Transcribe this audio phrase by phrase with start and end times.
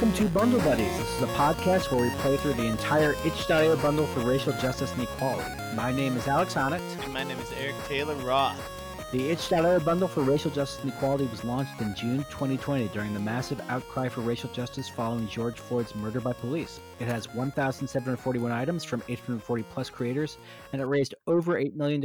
[0.00, 0.96] Welcome to Bundle Buddies.
[0.96, 4.92] This is a podcast where we play through the entire itch.io bundle for racial justice
[4.92, 5.50] and equality.
[5.74, 7.02] My name is Alex Onnett.
[7.02, 8.60] And my name is Eric Taylor Roth.
[9.10, 13.18] The itch.io bundle for racial justice and equality was launched in June 2020 during the
[13.18, 16.78] massive outcry for racial justice following George Floyd's murder by police.
[17.00, 20.38] It has 1,741 items from 840 plus creators,
[20.72, 22.00] and it raised over $8 million.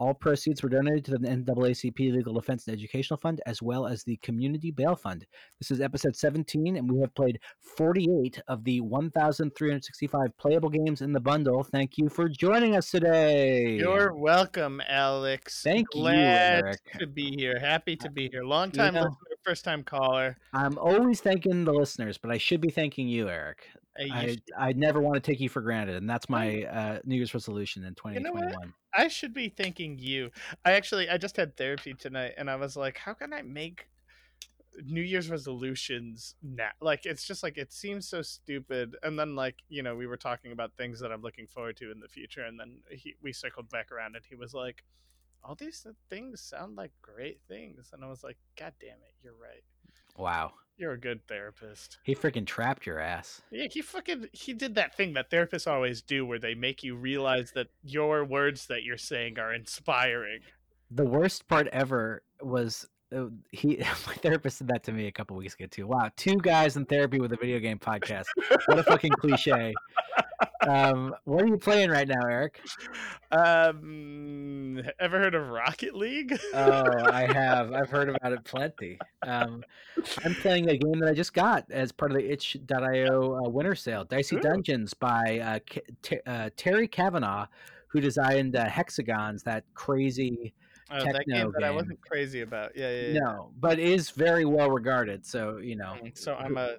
[0.00, 4.02] All proceeds were donated to the NAACP Legal Defense and Educational Fund, as well as
[4.02, 5.26] the Community Bail Fund.
[5.58, 7.38] This is episode 17, and we have played
[7.76, 11.62] 48 of the 1,365 playable games in the bundle.
[11.62, 13.72] Thank you for joining us today.
[13.72, 15.62] You're welcome, Alex.
[15.62, 16.80] Thank Glad you, Eric.
[16.98, 17.58] to be here.
[17.60, 18.42] Happy to be here.
[18.42, 19.10] Long time listener,
[19.44, 20.38] first time caller.
[20.54, 23.68] I'm always thanking the listeners, but I should be thanking you, Eric.
[24.00, 27.34] I, I never want to take you for granted, and that's my uh, New Year's
[27.34, 28.74] resolution in You know 2021.
[28.94, 30.30] I should be thanking you.
[30.64, 33.88] I actually I just had therapy tonight and I was like, how can I make
[34.84, 36.70] New Year's resolutions now?
[36.80, 38.96] Like it's just like it seems so stupid.
[39.02, 41.90] And then like, you know, we were talking about things that I'm looking forward to
[41.90, 44.84] in the future and then he, we circled back around and he was like,
[45.42, 47.90] all these things sound like great things.
[47.92, 49.62] And I was like, God damn it, you're right.
[50.16, 50.52] Wow.
[50.80, 51.98] You're a good therapist.
[52.04, 53.42] He freaking trapped your ass.
[53.50, 56.96] Yeah, he fucking he did that thing that therapists always do where they make you
[56.96, 60.40] realize that your words that you're saying are inspiring.
[60.90, 62.88] The worst part ever was
[63.50, 63.76] he.
[64.06, 65.86] My therapist said that to me a couple weeks ago too.
[65.86, 68.26] Wow, two guys in therapy with a video game podcast.
[68.66, 69.74] What a fucking cliche.
[70.66, 72.60] Um, what are you playing right now, Eric?
[73.30, 76.38] Um, ever heard of Rocket League?
[76.52, 77.72] Oh, I have.
[77.72, 78.98] I've heard about it plenty.
[79.22, 79.62] Um,
[80.24, 83.74] I'm playing a game that I just got as part of the itch.io uh, winter
[83.74, 84.40] sale, Dicey Ooh.
[84.40, 87.46] Dungeons by uh, K- T- uh, Terry Cavanagh,
[87.88, 90.52] who designed uh, Hexagons, that crazy.
[90.90, 92.72] Oh, that Techno game that I wasn't crazy about.
[92.76, 93.08] Yeah, yeah.
[93.08, 93.20] yeah.
[93.20, 95.24] No, but is very well regarded.
[95.24, 96.76] So you know, Mm, So I'm a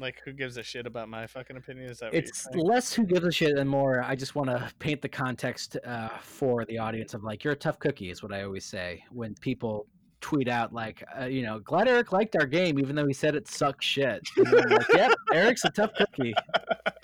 [0.00, 1.90] like, who gives a shit about my fucking opinion?
[1.90, 4.02] Is that it's less who gives a shit and more.
[4.02, 7.56] I just want to paint the context uh, for the audience of like you're a
[7.56, 9.86] tough cookie is what I always say when people
[10.20, 13.34] tweet out like uh, you know glad Eric liked our game even though he said
[13.34, 14.20] it sucks shit.
[14.36, 16.34] Like, yep, Eric's a tough cookie.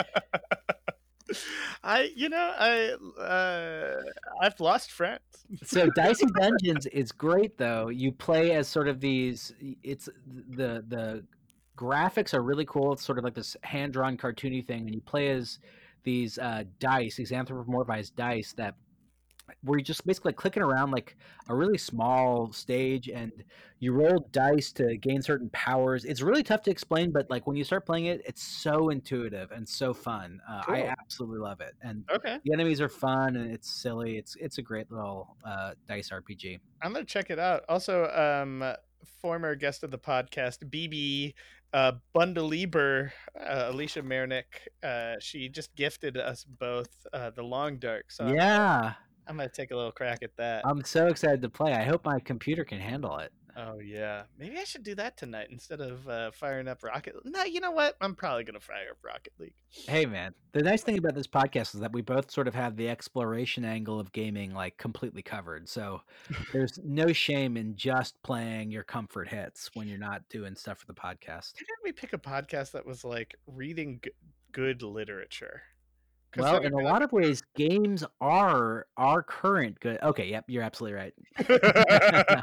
[1.86, 4.02] I, you know, I, uh,
[4.42, 5.20] I've lost friends.
[5.62, 7.86] So Dicey Dungeons is great though.
[7.86, 9.54] You play as sort of these.
[9.84, 11.24] It's the the
[11.78, 12.92] graphics are really cool.
[12.92, 15.60] It's sort of like this hand drawn cartoony thing, and you play as
[16.02, 18.74] these uh, dice, these anthropomorphized dice that
[19.62, 21.16] where you're just basically clicking around like
[21.48, 23.32] a really small stage and
[23.78, 26.04] you roll dice to gain certain powers.
[26.04, 29.50] It's really tough to explain but like when you start playing it it's so intuitive
[29.52, 30.40] and so fun.
[30.48, 31.74] Uh, i absolutely love it.
[31.82, 34.16] And Okay, the enemies are fun and it's silly.
[34.16, 37.64] It's it's a great little uh, dice rpg I'm gonna check it out.
[37.68, 38.64] Also, um,
[39.20, 41.34] former guest of the podcast, BB
[41.72, 44.44] uh, Bundelieber, uh, Alicia Mernick,
[44.82, 48.10] uh, she just gifted us both uh, the Long Dark.
[48.10, 48.94] So yeah
[49.26, 50.66] I'm gonna take a little crack at that.
[50.66, 54.58] i'm so excited to play i hope my computer can handle it oh yeah, maybe
[54.58, 57.14] I should do that tonight instead of uh, firing up Rocket.
[57.24, 57.96] No, you know what?
[58.00, 59.54] I'm probably gonna fire up Rocket League.
[59.70, 62.76] Hey man, the nice thing about this podcast is that we both sort of have
[62.76, 65.68] the exploration angle of gaming like completely covered.
[65.68, 66.02] So
[66.52, 70.86] there's no shame in just playing your comfort hits when you're not doing stuff for
[70.86, 71.54] the podcast.
[71.54, 74.10] Why didn't we pick a podcast that was like reading g-
[74.52, 75.62] good literature?
[76.36, 79.98] Well, in a lot of ways, games are our current good.
[80.02, 81.14] Okay, yep, you're absolutely right.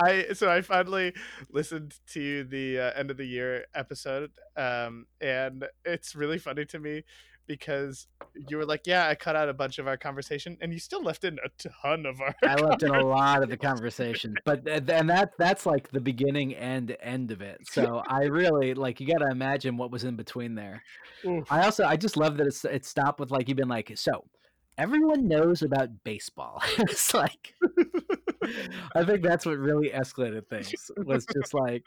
[0.00, 1.14] I so I finally
[1.50, 6.78] listened to the uh, end of the year episode, um, and it's really funny to
[6.78, 7.02] me
[7.48, 8.06] because
[8.48, 11.02] you were like, "Yeah, I cut out a bunch of our conversation," and you still
[11.02, 11.48] left in a
[11.82, 12.34] ton of our.
[12.44, 16.54] I left in a lot of the conversation, but and that that's like the beginning
[16.54, 17.62] and end of it.
[17.68, 20.84] So I really like you got to imagine what was in between there.
[21.26, 21.50] Oof.
[21.50, 24.24] I also I just love that it's it stopped with like you've been like so
[24.76, 26.62] everyone knows about baseball.
[26.78, 27.54] it's like
[28.94, 31.82] I think that's what really escalated things was just like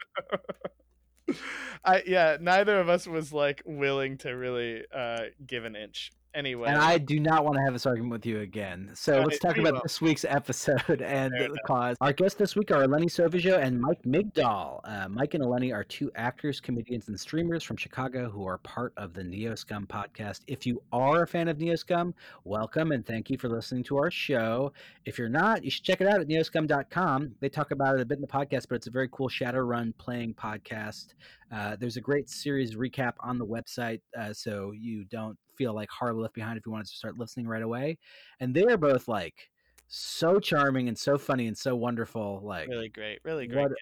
[1.84, 6.10] I yeah, neither of us was like willing to really uh give an inch.
[6.34, 8.90] Anyway, and I do not want to have this argument with you again.
[8.94, 9.82] So let's talk about will.
[9.82, 11.58] this week's episode and Fair the enough.
[11.66, 11.96] cause.
[12.00, 14.80] Our guests this week are Eleni Sovijo and Mike Migdal.
[14.84, 18.94] Uh, Mike and Eleni are two actors, comedians, and streamers from Chicago who are part
[18.96, 20.40] of the Neoscum podcast.
[20.46, 22.14] If you are a fan of Neoscum,
[22.44, 24.72] welcome and thank you for listening to our show.
[25.04, 27.34] If you're not, you should check it out at neoscum.com.
[27.40, 29.92] They talk about it a bit in the podcast, but it's a very cool Shadowrun
[29.98, 31.08] playing podcast.
[31.52, 35.90] Uh, there's a great series recap on the website, uh, so you don't feel like
[35.90, 37.98] hard left behind if you wanted to start listening right away.
[38.40, 39.50] And they're both like
[39.86, 42.40] so charming and so funny and so wonderful.
[42.42, 43.72] Like Really great, really great What-.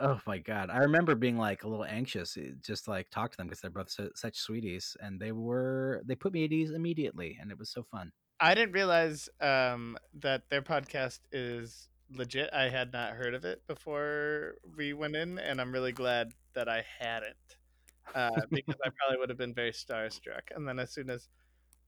[0.00, 0.70] Oh my god!
[0.70, 3.60] I remember being like a little anxious, eh, just to, like talk to them because
[3.60, 7.52] they're both so, such sweeties, and they were they put me at ease immediately, and
[7.52, 8.10] it was so fun.
[8.40, 12.50] I didn't realize um, that their podcast is legit.
[12.52, 16.68] I had not heard of it before we went in, and I'm really glad that
[16.68, 17.36] I hadn't,
[18.14, 20.50] uh, because I probably would have been very starstruck.
[20.54, 21.28] And then as soon as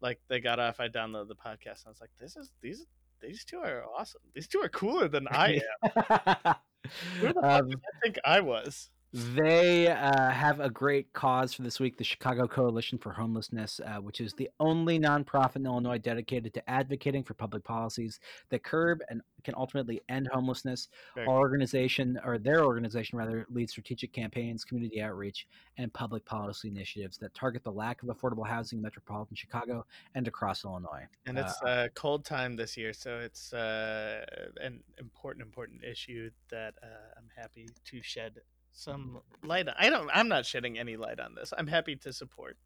[0.01, 1.85] like they got off, I downloaded the podcast.
[1.85, 2.87] And I was like, "This is these
[3.21, 4.21] these two are awesome.
[4.35, 5.91] These two are cooler than I am.
[7.21, 11.55] Who the fuck Um, did I think I was?" They uh, have a great cause
[11.55, 15.67] for this week the Chicago Coalition for Homelessness, uh, which is the only nonprofit in
[15.67, 18.19] Illinois dedicated to advocating for public policies
[18.49, 20.89] that curb and can ultimately end homelessness.
[21.17, 25.47] Our organization, or their organization rather, leads strategic campaigns, community outreach,
[25.79, 30.27] and public policy initiatives that target the lack of affordable housing in metropolitan Chicago and
[30.27, 31.07] across Illinois.
[31.27, 34.25] And it's uh, cold time this year, so it's uh,
[34.61, 38.41] an important, important issue that uh, I'm happy to shed
[38.75, 39.75] some light on.
[39.79, 40.11] I don't.
[40.13, 41.53] I'm not shedding any light on this.
[41.57, 42.57] I'm happy to support.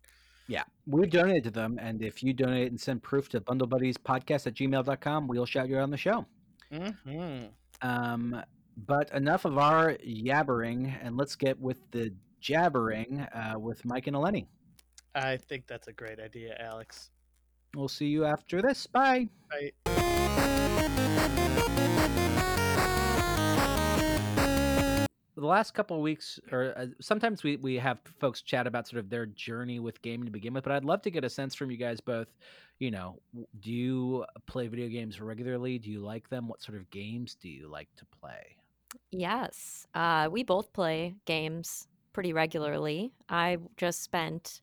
[0.49, 3.99] Yeah, we donated to them, and if you donate and send proof to Bundle Buddies
[3.99, 6.25] Podcast at gmail.com, we'll shout you out on the show.
[6.73, 7.47] Mm-hmm.
[7.83, 8.43] Um,
[8.87, 14.17] but enough of our yabbering, and let's get with the jabbering uh, with Mike and
[14.17, 14.47] Eleni.
[15.15, 17.11] I think that's a great idea, Alex.
[17.75, 18.87] We'll see you after this.
[18.87, 19.29] Bye.
[19.51, 19.73] Bye.
[25.39, 28.99] The last couple of weeks, or uh, sometimes we, we have folks chat about sort
[28.99, 31.55] of their journey with gaming to begin with, but I'd love to get a sense
[31.55, 32.27] from you guys both.
[32.81, 33.21] You know,
[33.61, 35.79] do you play video games regularly?
[35.79, 36.49] Do you like them?
[36.49, 38.57] What sort of games do you like to play?
[39.13, 43.13] Yes, uh, we both play games pretty regularly.
[43.29, 44.61] I just spent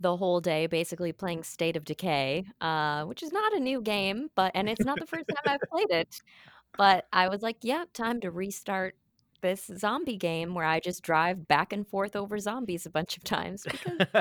[0.00, 4.30] the whole day basically playing State of Decay, uh, which is not a new game,
[4.34, 6.20] but and it's not the first time I've played it.
[6.76, 8.96] But I was like, yeah, time to restart
[9.40, 13.24] this zombie game where I just drive back and forth over zombies a bunch of
[13.24, 13.98] times because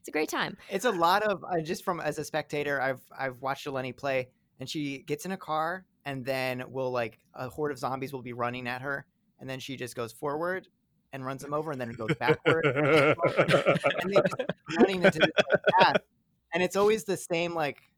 [0.00, 0.56] it's a great time.
[0.70, 2.80] It's a lot of uh, just from as a spectator.
[2.80, 4.28] I've I've watched Eleni play,
[4.58, 8.22] and she gets in a car, and then will like a horde of zombies will
[8.22, 9.06] be running at her,
[9.38, 10.68] and then she just goes forward
[11.12, 13.16] and runs them over, and then it goes backward, and
[14.12, 14.34] they just
[14.78, 15.96] running into this like, path,
[16.54, 17.89] and it's always the same like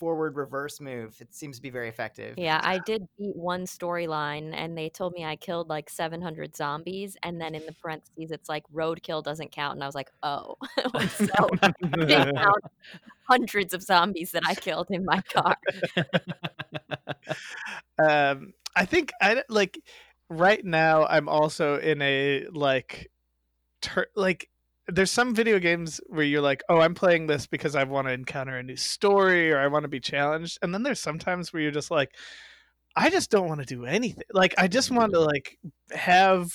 [0.00, 1.14] forward reverse move.
[1.20, 2.36] It seems to be very effective.
[2.38, 7.18] Yeah, I did beat one storyline and they told me I killed like 700 zombies.
[7.22, 9.74] And then in the parentheses, it's like roadkill doesn't count.
[9.74, 10.56] And I was like, oh,
[11.08, 11.26] so
[11.60, 12.64] count
[13.28, 15.58] hundreds of zombies that I killed in my car.
[18.02, 19.82] um, I think I like
[20.30, 21.04] right now.
[21.04, 23.10] I'm also in a like,
[23.82, 24.48] ter- like.
[24.90, 28.12] There's some video games where you're like, oh, I'm playing this because I want to
[28.12, 31.62] encounter a new story or I want to be challenged, and then there's sometimes where
[31.62, 32.10] you're just like,
[32.96, 34.24] I just don't want to do anything.
[34.32, 35.58] Like, I just want to like
[35.92, 36.52] have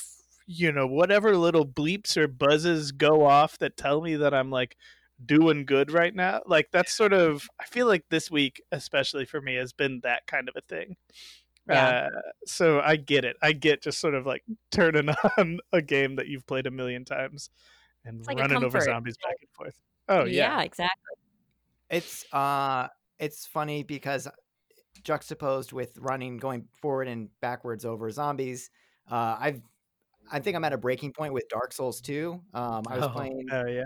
[0.47, 4.77] you know whatever little bleeps or buzzes go off that tell me that I'm like
[5.23, 6.41] doing good right now.
[6.45, 10.27] Like that's sort of I feel like this week, especially for me, has been that
[10.27, 10.95] kind of a thing.
[11.67, 12.09] Yeah.
[12.13, 13.37] Uh, so I get it.
[13.41, 17.05] I get just sort of like turning on a game that you've played a million
[17.05, 17.49] times
[18.05, 19.79] and like running over zombies back and forth.
[20.07, 20.61] Oh yeah.
[20.61, 21.01] exactly.
[21.89, 22.87] It's uh
[23.19, 24.27] it's funny because
[25.03, 28.69] juxtaposed with running going forward and backwards over zombies,
[29.09, 29.61] uh I've
[30.31, 32.41] I think I'm at a breaking point with Dark Souls 2.
[32.53, 33.09] Um I was Oh.
[33.09, 33.85] playing Oh yeah.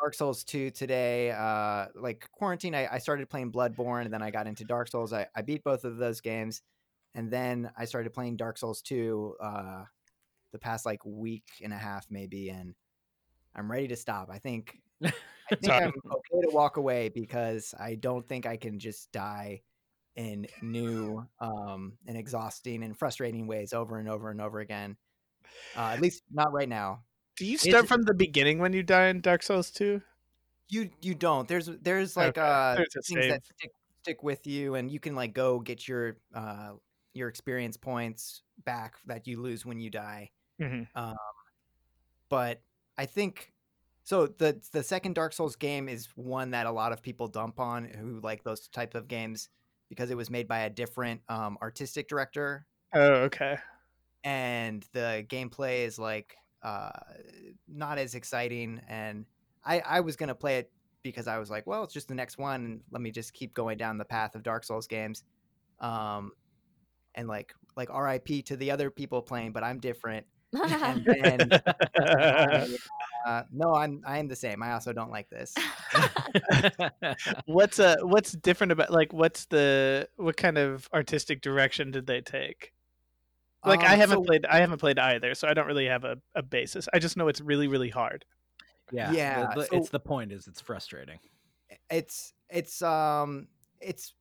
[0.00, 1.30] Dark Souls 2 today.
[1.30, 5.12] Uh like quarantine, I, I started playing Bloodborne and then I got into Dark Souls.
[5.12, 6.62] I, I beat both of those games.
[7.14, 9.84] And then I started playing Dark Souls 2 uh
[10.52, 12.74] the past like week and a half maybe and
[13.54, 14.28] I'm ready to stop.
[14.30, 15.10] I think I
[15.50, 15.70] think.
[15.72, 19.62] I'm okay to walk away because I don't think I can just die
[20.16, 24.96] in new um and exhausting and frustrating ways over and over and over again.
[25.76, 27.02] Uh, at least not right now.
[27.36, 30.02] Do you It's- start from the beginning when you die in Dark Souls 2?
[30.68, 31.48] You you don't.
[31.48, 33.70] There's there's like Okay, uh there's things that stick
[34.02, 36.72] stick with you and you can like go get your uh
[37.12, 40.30] your experience points back that you lose when you die.
[40.60, 40.86] Mhm.
[40.94, 41.16] Um,
[42.28, 42.60] but
[42.98, 43.52] I think
[44.04, 44.26] so.
[44.26, 47.84] The the second Dark Souls game is one that a lot of people dump on
[47.84, 49.48] who like those type of games
[49.88, 53.58] because it was made by a different um, artistic director, Oh, okay.
[54.24, 56.90] and the gameplay is like uh,
[57.68, 58.80] not as exciting.
[58.88, 59.26] And
[59.64, 62.38] I I was gonna play it because I was like, well, it's just the next
[62.38, 62.64] one.
[62.64, 65.24] And let me just keep going down the path of Dark Souls games.
[65.80, 66.32] Um,
[67.14, 70.26] and like like RIP to the other people playing, but I'm different.
[70.52, 71.04] And
[71.50, 71.62] then
[71.98, 72.66] I,
[73.26, 74.62] uh, no, I'm I am the same.
[74.62, 75.54] I also don't like this.
[77.46, 82.20] what's uh what's different about like what's the what kind of artistic direction did they
[82.20, 82.72] take?
[83.64, 86.04] Like I Um, haven't so- played I haven't played either, so I don't really have
[86.04, 86.88] a, a basis.
[86.92, 88.24] I just know it's really really hard.
[88.90, 91.18] yeah, Yeah, the- the- so- it's the point is it's frustrating.
[91.90, 93.48] it's it's um
[93.80, 94.14] it's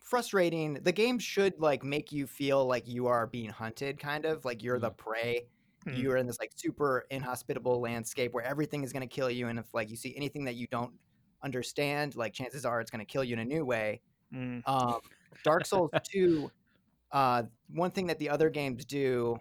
[0.00, 4.44] frustrating the game should like make you feel like you are being hunted kind of
[4.44, 5.46] like you're the prey
[5.84, 5.94] Hmm.
[5.94, 9.48] you are in this like super inhospitable landscape where everything is going to kill you
[9.48, 10.92] and if like you see anything that you don't
[11.42, 14.00] understand like chances are it's going to kill you in a new way
[14.32, 14.62] Mm.
[14.66, 15.00] um,
[15.44, 16.50] Dark Souls 2,
[17.10, 19.38] uh, one thing that the other games do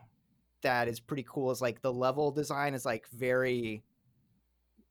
[0.64, 3.84] that is pretty cool is like the level design is like very.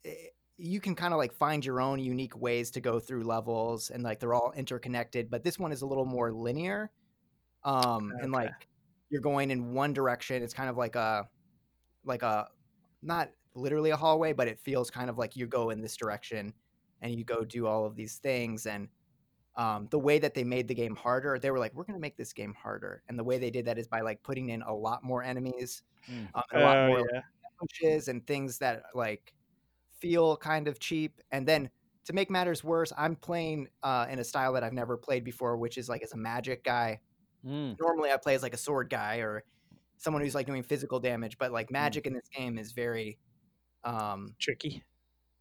[0.06, 3.90] eh, You can kind of like find your own unique ways to go through levels
[3.90, 6.90] and like they're all interconnected, but this one is a little more linear.
[7.64, 8.68] Um, and like
[9.10, 10.42] you're going in one direction.
[10.42, 11.28] It's kind of like a,
[12.04, 12.48] like a,
[13.02, 16.54] not literally a hallway, but it feels kind of like you go in this direction
[17.00, 18.88] and you go do all of these things and
[19.56, 22.00] um, the way that they made the game harder, they were like, "We're going to
[22.00, 24.62] make this game harder," and the way they did that is by like putting in
[24.62, 26.32] a lot more enemies, Mm.
[26.34, 27.22] um, and a lot Oh, more yeah.
[27.60, 29.34] pushes and things that like
[29.92, 31.20] feel kind of cheap.
[31.32, 31.70] And then
[32.06, 35.56] to make matters worse, I'm playing uh, in a style that I've never played before,
[35.58, 37.00] which is like as a magic guy.
[37.44, 37.80] Mm.
[37.80, 39.44] Normally, I play as like a sword guy or
[40.00, 43.18] someone who's like doing physical damage, but like magic in this game is very
[43.84, 44.82] um Tricky.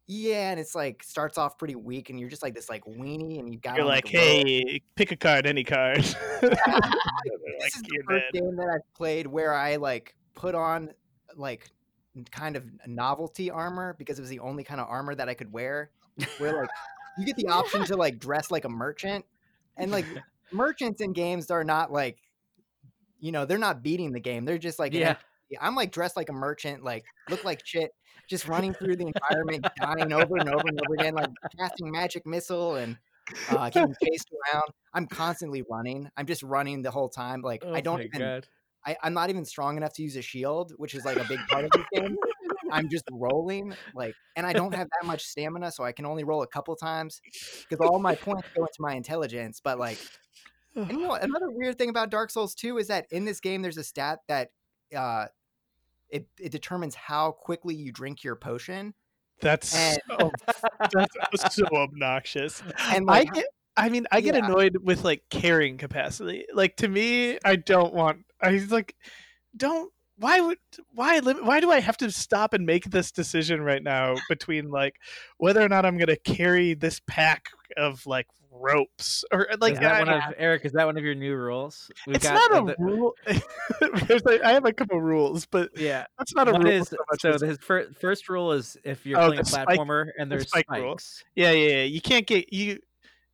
[0.06, 3.38] yeah and it's like starts off pretty weak and you're just like this like weenie
[3.38, 5.98] and you got You're like, hey, pick a card, any card.
[6.40, 8.40] this Like, is the first dead.
[8.40, 10.90] game that I've played where I like put on
[11.36, 11.68] like
[12.30, 15.52] kind of novelty armor because it was the only kind of armor that I could
[15.52, 15.90] wear.
[16.38, 16.70] Where like
[17.18, 19.24] you get the option to like dress like a merchant,
[19.76, 20.04] and like
[20.52, 22.18] merchants in games are not like,
[23.20, 24.44] you know, they're not beating the game.
[24.44, 25.16] They're just like, Yeah.
[25.60, 27.90] I'm like dressed like a merchant, like look like shit,
[28.28, 32.24] just running through the environment, dying over and over and over again, like casting magic
[32.26, 32.96] missile and
[33.50, 34.64] uh, getting chased around.
[34.94, 36.08] I'm constantly running.
[36.16, 37.42] I'm just running the whole time.
[37.42, 38.42] Like Oh I don't even.
[38.86, 41.38] I, I'm not even strong enough to use a shield, which is like a big
[41.50, 42.16] part of the game.
[42.72, 46.24] I'm just rolling, like, and I don't have that much stamina, so I can only
[46.24, 47.20] roll a couple times
[47.68, 49.60] because all my points go into my intelligence.
[49.62, 49.98] But like,
[50.76, 53.62] and you know, another weird thing about Dark Souls 2 is that in this game,
[53.62, 54.50] there's a stat that
[54.96, 55.26] uh,
[56.08, 58.94] it it determines how quickly you drink your potion,
[59.40, 60.30] That's and so,
[60.92, 62.62] that's so obnoxious.
[62.90, 63.46] and I get.
[63.76, 64.44] I mean, I get Yeah.
[64.46, 66.44] annoyed with like carrying capacity.
[66.52, 68.26] Like to me, I don't want.
[68.40, 68.94] I like,
[69.56, 69.92] don't.
[70.20, 70.58] Why would?
[70.94, 71.18] Why?
[71.20, 74.96] Why do I have to stop and make this decision right now between like
[75.38, 77.46] whether or not I'm gonna carry this pack
[77.76, 80.64] of like ropes or like is that I- one of Eric?
[80.66, 81.90] Is that one of your new rules?
[82.06, 83.14] We've it's got, not uh, a the- rule.
[84.08, 86.66] There's like, I have a couple rules, but Yeah, that's not a rule.
[86.66, 86.96] is so
[87.38, 90.30] so his first first rule is if you're Oh, playing a the spike- platformer and
[90.30, 90.98] the there's spike rule.
[90.98, 91.24] spikes.
[91.34, 91.82] Yeah, yeah, yeah.
[91.84, 92.78] You can't get you.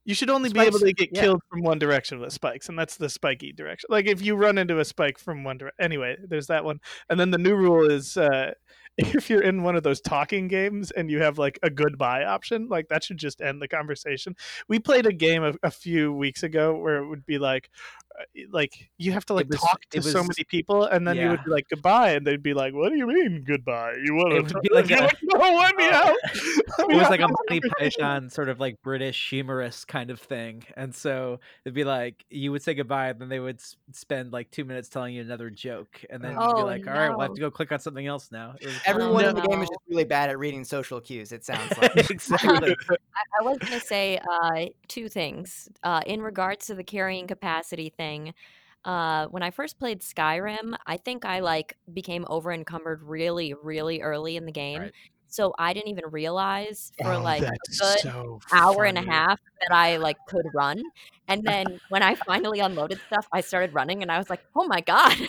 [0.07, 1.21] You should only be able to get yeah.
[1.21, 3.89] killed from one direction with spikes, and that's the spiky direction.
[3.91, 5.85] Like if you run into a spike from one direction.
[5.85, 8.53] Anyway, there's that one, and then the new rule is uh,
[8.99, 12.69] if you're in one of those talking games and you have like a goodbye option,
[12.69, 14.37] like that should just end the conversation.
[14.69, 17.69] We played a game a, a few weeks ago where it would be like.
[18.19, 21.17] Uh, Like you have to like was- talk to it so many people, and then
[21.17, 23.95] you would be like goodbye, and they'd be like, "What do you mean goodbye?
[24.03, 25.93] You want It to?" would be like a- like, "No, let me Oh.
[25.93, 26.17] out."
[26.79, 27.69] Let It me was out like a of this Monty.
[27.79, 32.53] Python sort of like British humorous kind of thing, and so it'd be like you
[32.53, 35.51] would say goodbye, and then they would s- spend like two minutes telling you another
[35.51, 37.81] joke, and then you'd be Oh, like, "All right, we'll have to go click on
[37.81, 40.65] something else now." Was- everyone Oh, in the game is just really bad at reading
[40.65, 41.33] social cues.
[41.33, 41.95] It sounds like.
[42.11, 42.77] exactly.
[43.39, 45.69] I was going to say uh, two things.
[45.83, 48.06] Uh, in regards to the carrying capacity thing,
[48.85, 54.01] uh, when I first played Skyrim, I think I like became over encumbered really, really
[54.01, 54.83] early in the game.
[54.83, 54.93] Right.
[55.29, 59.41] So I didn't even realize for Oh, like a good so hour and a half
[59.61, 60.83] that I like could run.
[61.27, 64.65] And then when I finally unloaded stuff, I started running and I was like, oh
[64.67, 65.17] my God.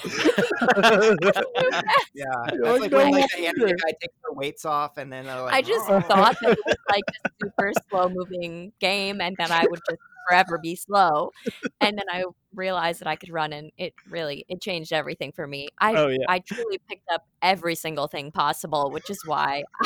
[2.13, 5.25] Yeah, You're like, like when like the anime guy takes their weights off, and then
[5.25, 9.35] like, I just "Oh." thought that it was like a super slow moving game and
[9.37, 11.31] that I would just forever be slow.
[11.79, 15.47] And then I realized that I could run and it really it changed everything for
[15.47, 15.69] me.
[15.79, 16.25] I Oh yeah.
[16.27, 19.63] I truly picked up every single thing possible, which is why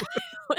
[0.49, 0.55] I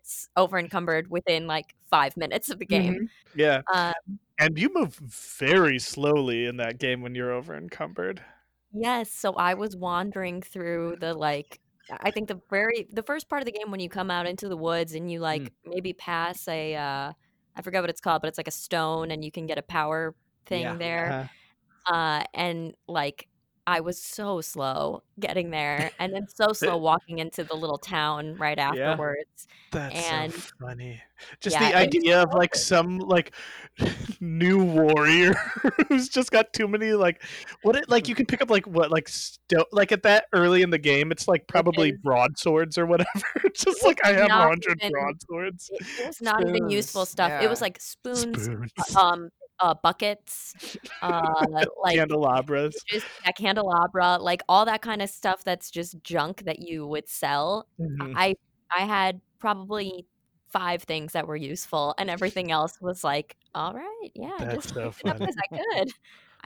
[0.00, 2.94] was over encumbered within like five minutes of the game.
[2.94, 3.08] Mhm.
[3.34, 3.62] Yeah.
[3.72, 8.24] Um, And you move very slowly in that game when you're over encumbered.
[8.72, 13.42] Yes, so I was wandering through the like I think the very the first part
[13.42, 16.48] of the game when you come out into the woods and you like maybe pass
[16.48, 17.12] a uh
[17.56, 19.62] I forget what it's called, but it's like a stone and you can get a
[19.62, 20.14] power
[20.46, 20.78] thing Yeah.
[20.78, 21.16] there.
[21.16, 21.26] Uh,
[21.86, 23.28] Uh and like
[23.66, 28.36] I was so slow getting there, and then so slow walking into the little town
[28.36, 28.70] right Yeah.
[28.90, 29.48] afterwards.
[29.72, 31.02] That's And- so funny.
[31.40, 33.32] Just Yeah, the idea of like some like
[34.20, 35.34] new warrior
[35.88, 37.22] who's just got too many like
[37.62, 40.60] what it like you can pick up like what like sto- like at that early
[40.62, 43.08] in the game it's like probably is- broadswords or whatever.
[43.54, 45.70] Just like I have a hundred even- broadswords.
[45.72, 47.42] It, it was not even useful stuff.
[47.42, 49.30] It was like spoons, Spoons, um,
[49.64, 50.54] uh, buckets,
[51.02, 51.46] uh,
[51.82, 52.76] like candelabras.
[52.86, 55.42] just a candelabra, like all that kind of stuff.
[55.42, 57.66] That's just junk that you would sell.
[57.80, 58.12] Mhm.
[58.14, 58.34] I
[58.76, 60.06] I had probably
[60.48, 64.74] five things that were useful, and everything else was like, all right, yeah, That's just
[64.74, 65.92] so it up as I could.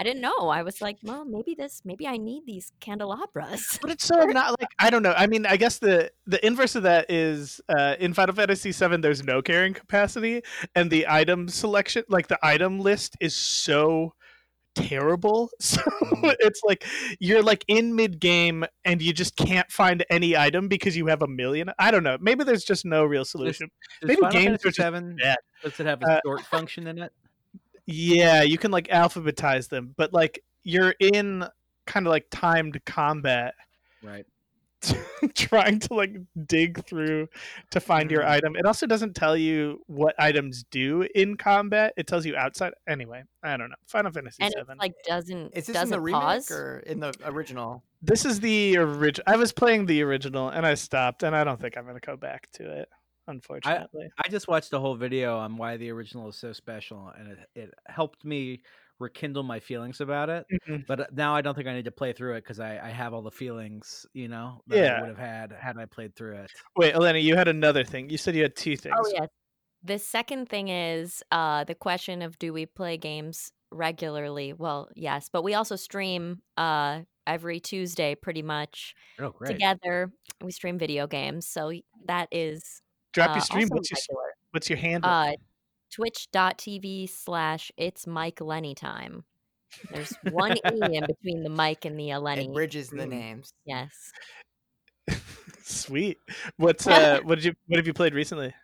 [0.00, 0.48] I didn't know.
[0.48, 3.78] I was like, well, maybe this, maybe I need these candelabras.
[3.82, 5.14] But it's so not like I don't know.
[5.16, 8.98] I mean, I guess the the inverse of that is uh, in Final Fantasy VII.
[8.98, 10.42] There's no carrying capacity,
[10.76, 14.14] and the item selection, like the item list, is so
[14.74, 15.50] terrible.
[15.60, 16.34] So Mm.
[16.40, 16.84] it's like
[17.20, 21.22] you're like in mid game and you just can't find any item because you have
[21.22, 21.70] a million.
[21.78, 22.16] I don't know.
[22.20, 23.68] Maybe there's just no real solution.
[24.00, 25.36] Does Maybe Final games Fantasy are just Seven bad.
[25.62, 27.12] does it have a Uh, sort function in it?
[27.90, 31.44] Yeah, you can like alphabetize them, but like you're in
[31.86, 33.54] kind of like timed combat
[34.02, 34.26] Right.
[35.34, 36.14] trying to like
[36.46, 37.28] dig through
[37.70, 38.28] to find your Mm.
[38.28, 38.56] item.
[38.56, 41.94] It also doesn't tell you what items do in combat.
[41.96, 42.74] It tells you outside.
[42.86, 43.76] Anyway, I don't know.
[43.86, 44.72] Final Fantasy and Seven.
[44.74, 46.50] it's like doesn't Is this doesn't the remake pause.
[46.52, 47.82] or in the original?
[48.02, 49.24] this is the original.
[49.26, 52.16] I was playing the original and I stopped, and I don't think I'm gonna go
[52.16, 52.88] back to it.
[53.28, 57.28] Unfortunately, I just watched a whole video on why the original is so special, and
[57.32, 58.62] it, it helped me
[58.98, 60.46] rekindle my feelings about it.
[60.50, 60.84] Mhm.
[60.86, 62.90] But uh, now I don't think I need to play through it because I, I
[62.90, 64.96] have all the feelings, you know, that Yeah.
[64.96, 66.50] I would have had had I played through it.
[66.76, 68.10] wait, Elena, you had another thing.
[68.10, 68.96] You said you had two things.
[68.96, 69.28] Oh yes.
[69.84, 74.52] The second thing is uh the question of do we play games regularly?
[74.52, 79.60] Well, yes, but we also stream uh every Tuesday pretty much Oh, great!
[79.60, 80.12] together.
[80.42, 81.72] We stream video games, so
[82.06, 82.82] that is
[83.18, 83.62] Drop uh, your stream.
[83.70, 84.16] also What's your.
[84.52, 85.10] What's your handle?
[85.10, 85.32] uh
[85.90, 89.24] twitch.tv slash it's Mike Lenny time.
[89.92, 90.60] There's one E
[90.96, 92.44] in between the Mike and the uh, Lenny.
[92.46, 93.52] It bridges the names.
[93.64, 93.90] yes.
[95.62, 96.18] Sweet.
[96.56, 97.20] What's uh?
[97.24, 97.54] what did you?
[97.66, 98.54] What have you played recently?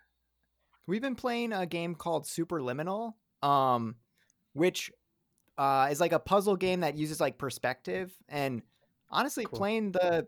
[0.87, 3.95] We've been playing a game called Superliminal, um,
[4.53, 4.91] which
[5.57, 8.13] uh, is like a puzzle game that uses like perspective.
[8.29, 8.61] And
[9.09, 9.57] honestly, Cool.
[9.57, 10.27] playing the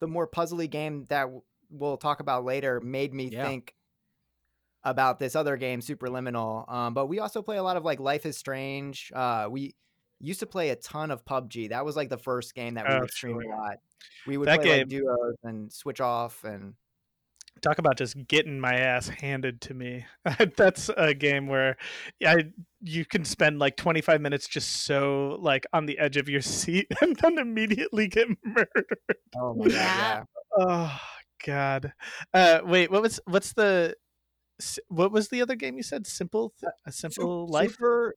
[0.00, 3.44] the more puzzly game that w- we'll talk about later made me Yeah.
[3.44, 3.74] think
[4.84, 6.70] about this other game, Superliminal.
[6.70, 9.12] Um, but we also play a lot of like Life is Strange.
[9.14, 9.74] Uh, we
[10.20, 11.68] used to play a ton of PUBG.
[11.70, 13.52] That was like the first game that we Oh, would stream sure.
[13.52, 13.76] a lot.
[14.26, 16.74] We would That play like duos and switch off and
[17.60, 20.06] talk about just getting my ass handed to me.
[20.56, 21.76] That's a game where
[22.24, 22.44] I
[22.80, 26.86] you can spend like 25 minutes just so like on the edge of your seat
[27.00, 28.96] and then immediately get murdered.
[29.36, 30.22] oh my Yeah.
[30.24, 30.26] god,
[30.60, 31.00] Oh
[31.44, 31.92] god.
[32.34, 33.94] Uh wait, what was what's the
[34.88, 36.06] what was the other game you said?
[36.06, 37.70] Simple th- a simple Sup- life.
[37.72, 38.14] Super,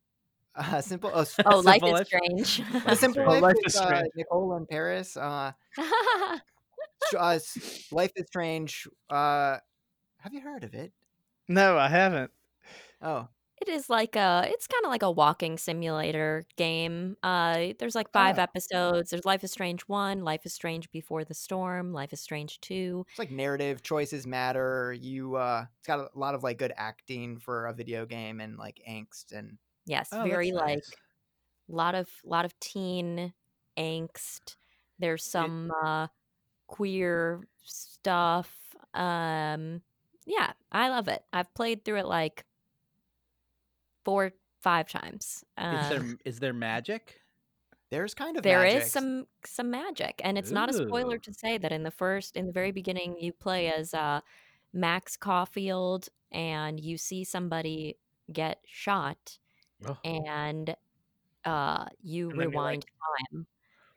[0.55, 1.12] uh, simple.
[1.13, 2.07] Uh, s- Oh, life Simple is Life?
[2.07, 2.62] strange.
[2.86, 4.07] a simple Oh, life, Life with, is uh, Strange.
[4.15, 5.15] Nicole in Paris.
[5.17, 5.51] Uh,
[7.17, 7.39] uh,
[7.91, 8.88] life is strange.
[9.10, 9.57] Uh,
[10.19, 10.91] have you heard of it?
[11.47, 12.31] No, I haven't.
[13.01, 13.27] Oh,
[13.62, 17.15] It is like a it's kind of like a walking simulator game.
[17.21, 18.39] Uh there's like 5 Ah.
[18.39, 19.12] episodes.
[19.12, 23.06] There's Life is Strange 1, Life is Strange Before the Storm, Life is Strange 2.
[23.10, 24.93] it's like narrative choices matter.
[24.93, 28.58] You, uh, it's got a lot of like good acting for a video game and
[28.58, 30.91] like angst and Yes, Oh, very like nice.
[31.69, 33.34] lot of lot of teen
[33.78, 34.58] angst.
[35.00, 36.08] There's some uh
[36.67, 38.76] queer stuff.
[38.95, 39.84] Um
[40.28, 41.24] yeah, I love it.
[41.34, 42.45] I've played through it like
[44.05, 45.25] four five times.
[45.25, 47.21] Is Uh, there is there magic?
[47.89, 48.87] there's kind of There is magic.
[48.91, 52.45] some some magic, and it's not a spoiler to say that in the first, in
[52.47, 54.21] the very beginning, you play as uh,
[54.73, 57.97] Max Caulfield, and you see somebody
[58.31, 59.37] get shot,
[59.85, 59.97] Oh.
[60.05, 60.75] and
[61.43, 62.85] uh, you And then like, rewind
[63.31, 63.47] time,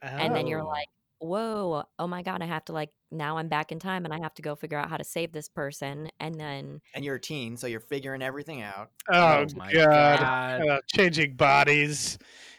[0.03, 0.67] and then you're Oh.
[0.67, 0.89] like,
[1.19, 4.19] "Whoa, oh my god, I have to like now I'm back in time, and I
[4.21, 7.21] have to go figure out how to save this person," and then and you're a
[7.21, 8.91] teen, so you're figuring everything out.
[9.13, 10.21] Oh, Oh my god.
[10.21, 10.69] God.
[10.69, 12.19] Uh, changing bodies.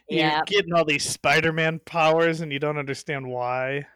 [0.09, 3.87] You're getting all these Spider-Man powers and you don't understand why.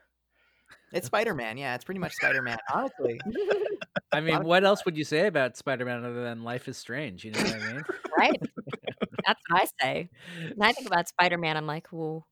[0.92, 1.76] It's Spider Man, yeah.
[1.76, 3.20] It's pretty much Spider Man, honestly.
[4.12, 7.24] I mean, what else would you say about Spider-Man other than life is strange?
[7.24, 7.82] You know what I mean?
[8.18, 8.42] right,
[9.28, 10.10] that's what I say.
[10.56, 12.26] When I think about Spider Man, I'm like, "Whoa,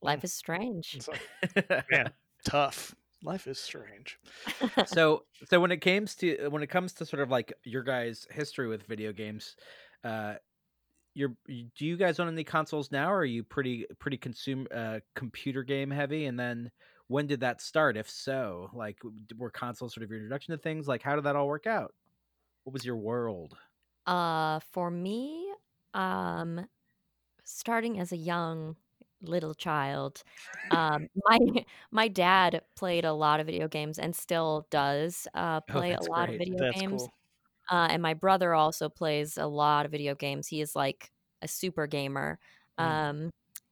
[0.00, 2.12] life is strange." It's like, man,
[2.44, 2.94] tough.
[3.22, 4.18] Life is strange.
[4.86, 8.26] so so when it comes to when it comes to sort of like your guys'
[8.30, 9.56] history with video games,
[10.04, 10.34] uh,
[11.14, 15.00] you're do you guys own any consoles now or are you pretty pretty consume uh
[15.14, 16.26] computer game heavy?
[16.26, 16.70] And then
[17.08, 17.96] when did that start?
[17.96, 18.98] If so like
[19.36, 20.88] were consoles sort of your introduction to things?
[20.88, 21.94] Like how did that all work out?
[22.64, 23.56] What was your world?
[24.06, 25.46] Uh, for me,
[25.94, 26.66] um,
[27.44, 28.76] starting as a young
[29.22, 30.22] little child,
[30.70, 31.38] um, my
[31.90, 36.02] my dad played a lot of video games and still does uh, Oh, play a
[36.02, 36.90] that's lot of video That's games.
[36.90, 37.12] cool.
[37.70, 40.48] Uh, and my brother also plays a lot of video games.
[40.48, 41.10] He is like
[41.42, 42.38] a super gamer.
[42.78, 42.84] Mm.
[42.84, 43.30] Um,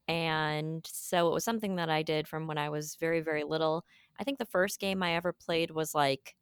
[0.09, 3.85] and so it was something that I did from when I was very, very little.
[4.19, 6.35] I think the first game I ever played was like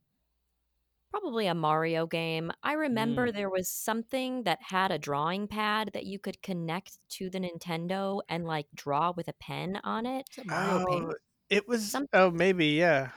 [1.11, 2.53] probably a Mario game.
[2.63, 3.35] I remember mm.
[3.35, 8.21] there was something that had a drawing pad that you could connect to the Nintendo
[8.29, 10.27] and like draw with a pen on it.
[10.31, 11.05] Is that Mario um, Paint?
[11.11, 11.15] Oh,
[11.51, 11.91] it was.
[11.91, 13.11] Some- Oh, maybe yeah.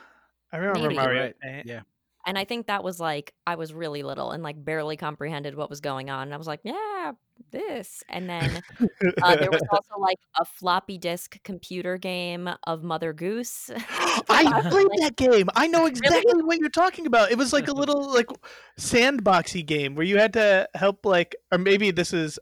[0.52, 0.96] I remember Maybe.
[0.96, 1.32] Mario.
[1.42, 1.80] right yeah
[2.26, 5.68] And I think that was like I was really little and like barely comprehended what
[5.68, 6.22] was going on.
[6.24, 7.12] And I was like, yeah,
[7.50, 8.04] this.
[8.08, 8.62] And then
[9.22, 13.70] uh, there was also like a floppy disk computer game of Mother Goose.
[14.28, 15.48] I played that game.
[15.54, 17.32] I know exactly what you're talking about.
[17.32, 18.28] It was like a little like
[18.78, 22.38] sandboxy game where you had to help like or maybe this is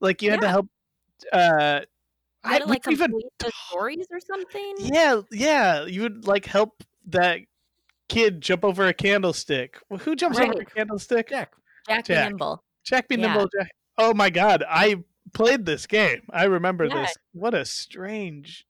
[0.00, 0.68] like you had to help
[1.32, 1.80] uh
[2.44, 4.74] had to like even complete the stories or something.
[4.78, 7.40] Yeah, yeah, you would like help that
[8.08, 9.78] kid jump over a candlestick.
[9.88, 11.28] Well, Who jumps over a candlestick?
[11.30, 11.52] jack
[11.88, 12.28] Jack, Jack.
[12.28, 12.62] Nimble.
[12.84, 13.26] Jack be Yeah.
[13.34, 13.48] nimble.
[13.58, 13.70] Jack.
[13.98, 14.96] Oh my god, I
[15.32, 16.22] played this game.
[16.30, 17.02] I remember Yeah.
[17.02, 17.16] this.
[17.32, 18.66] What a strange,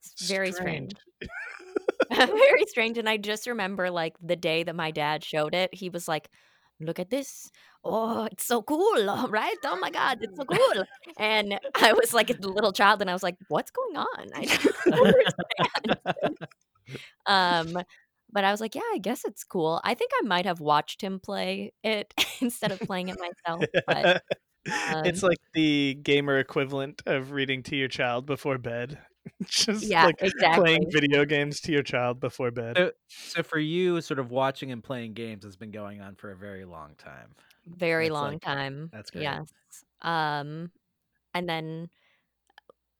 [0.00, 0.92] It's very strange.
[2.10, 2.98] very strange.
[2.98, 6.28] And I just remember like the day that my dad showed it, he was like,
[6.80, 7.48] Look at this.
[7.84, 8.96] Oh, it's so cool,
[9.28, 9.56] right?
[9.64, 10.84] Oh my God, it's so cool.
[11.16, 14.30] And I was like a little child and I was like, What's going on?
[14.34, 15.96] I don't
[17.26, 17.76] understand.
[17.76, 17.82] um,
[18.32, 19.80] but I was like, Yeah, I guess it's cool.
[19.84, 23.64] I think I might have watched him play it instead of playing it myself.
[23.86, 24.22] But
[24.64, 28.98] it's um, like the gamer equivalent of reading to your child before bed.
[29.46, 30.64] Just yeah, like exactly.
[30.64, 32.76] playing video games to your child before bed.
[32.76, 36.32] Uh, so for you sort of watching and playing games has been going on for
[36.32, 37.34] a very long time
[37.66, 38.90] very That's, long like- time.
[38.92, 39.22] that's great.
[39.22, 39.52] Yes.
[40.00, 40.70] Um
[41.34, 41.88] and then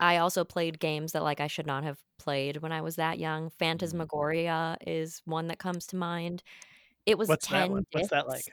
[0.02, 3.20] I also played games that like I should not have played when I was that
[3.20, 3.46] young.
[3.46, 3.52] Mm.
[3.58, 6.42] Phantasmagoria is one that comes to mind.
[7.06, 7.86] It was What's 10 that one?
[7.92, 8.44] What's that like?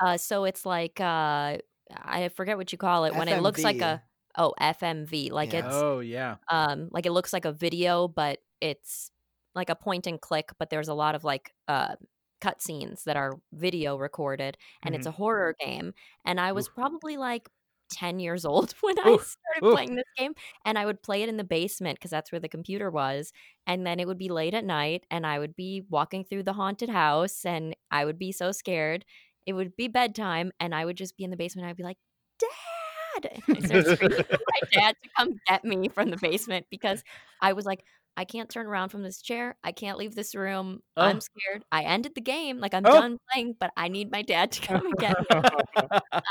[0.00, 1.58] Uh so it's like uh
[2.04, 4.00] I forget what you call it when it looks like a
[4.38, 5.58] oh FMV like Yeah.
[5.58, 9.10] it's oh yeah um like it looks like a video but it's
[9.56, 11.96] like a point and click but there's a lot of like uh
[12.40, 15.92] cutscenes that are video recorded and it's a horror game
[16.24, 16.74] and i was Oof.
[16.74, 17.46] probably like
[17.92, 19.74] 10 years old when i started Oof.
[19.74, 22.48] playing this game and i would play it in the basement because that's where the
[22.48, 23.32] computer was
[23.66, 26.54] and then it would be late at night and i would be walking through the
[26.54, 29.04] haunted house and i would be so scared
[29.46, 31.98] it would be bedtime and i would just be in the basement i'd be like
[32.38, 32.48] dad
[33.20, 37.04] and I started my dad to come get me from the basement because
[37.40, 37.84] I was like,
[38.16, 39.56] I can't turn around from this chair.
[39.64, 40.80] I can't leave this room.
[40.96, 41.02] Oh.
[41.02, 41.64] I'm scared.
[41.72, 42.58] I ended the game.
[42.58, 42.92] Like I'm Oh.
[42.92, 45.26] done playing, but I need my dad to come and get me.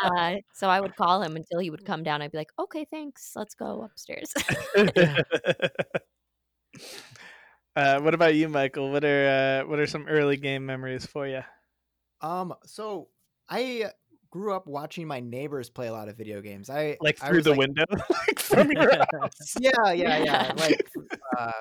[0.03, 2.21] Uh, so I would call him until he would come down.
[2.21, 3.31] I'd be like, okay, thanks.
[3.35, 4.31] Let's go upstairs.
[7.75, 8.91] uh, what about you, Michael?
[8.91, 11.41] What are uh, what are some early game memories for you?
[12.21, 13.09] Um, so
[13.49, 13.91] I
[14.31, 16.69] grew up watching my neighbors play a lot of video games.
[16.69, 18.91] I Like I through was, the like- window, like from your
[19.21, 19.55] house.
[19.59, 20.53] Yeah, yeah, yeah.
[20.57, 20.87] Like
[21.37, 21.51] uh,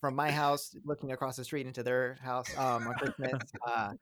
[0.00, 3.42] from my house, looking across the street into their house um, on Christmas.
[3.66, 3.92] Uh,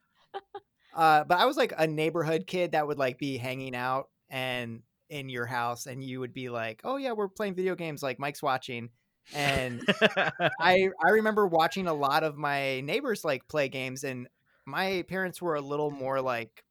[0.95, 4.83] uh, but I was like a neighborhood kid that would like be hanging out and
[5.09, 8.19] in your house, and you would be like, "Oh yeah, we're playing video games." Like
[8.21, 8.91] Mike's watching,
[9.35, 9.83] and
[10.61, 14.29] I I remember watching a lot of my neighbors like play games, and
[14.67, 16.63] my parents were a little more like,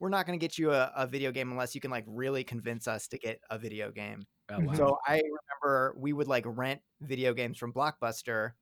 [0.00, 2.44] "We're not going to get you a, a video game unless you can like really
[2.44, 4.74] convince us to get a video game." Oh, wow.
[4.74, 5.14] So I
[5.62, 8.52] remember we would like rent video games from Blockbuster,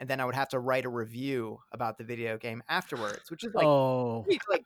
[0.00, 3.44] and then I would have to write a review about the video game afterwards, which
[3.44, 4.64] is like oh like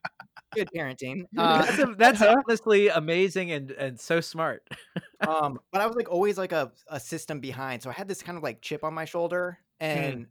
[0.54, 1.24] good parenting.
[1.38, 4.66] Uh, that's, a- that's honestly amazing and and so smart
[5.26, 8.22] um, but I was like always like a, a system behind, so I had this
[8.22, 10.26] kind of like chip on my shoulder, and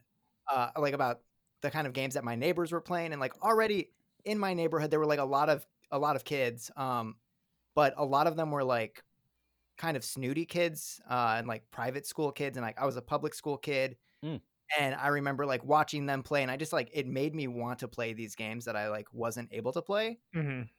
[0.52, 1.22] uh, like about
[1.62, 3.92] the kind of games that my neighbors were playing, and like already
[4.26, 7.20] in my neighborhood there were like a lot of a lot of kids, um,
[7.76, 9.04] but a lot of them were like
[9.78, 13.02] kind of snooty kids uh, and like private school kids, and like I was a
[13.04, 13.98] public school kid.
[14.24, 14.42] Mm.
[14.80, 17.80] And I remember like watching them play, and I just like it made me want
[17.80, 20.20] to play these games that I like wasn't able to play.
[20.34, 20.70] hmm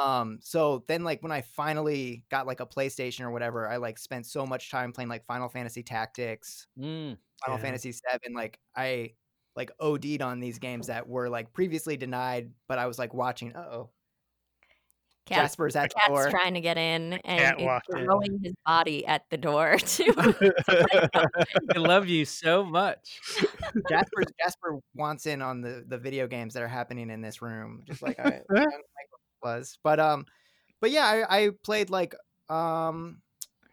[0.00, 3.98] Um, so then like when I finally got like a PlayStation or whatever, I like
[3.98, 7.18] spent so much time playing like Final Fantasy Tactics, Mm.
[7.44, 7.58] Final Yeah.
[7.58, 9.16] Fantasy 7, like I
[9.56, 13.54] like OD'd on these games that were like previously denied, but I was like watching,
[13.56, 13.90] uh-oh.
[15.24, 16.30] Cat, Jasper's at the Cat's door.
[16.30, 18.04] trying to get in and is walked in.
[18.04, 20.14] throwing his body at the door too.
[20.16, 23.20] I love you so much.
[23.88, 27.82] Jasper Jasper wants in on the the video games that are happening in this room,
[27.84, 28.64] just like I, I
[29.42, 29.78] was.
[29.82, 30.26] But um,
[30.80, 32.14] but yeah, I, I played like
[32.48, 33.20] um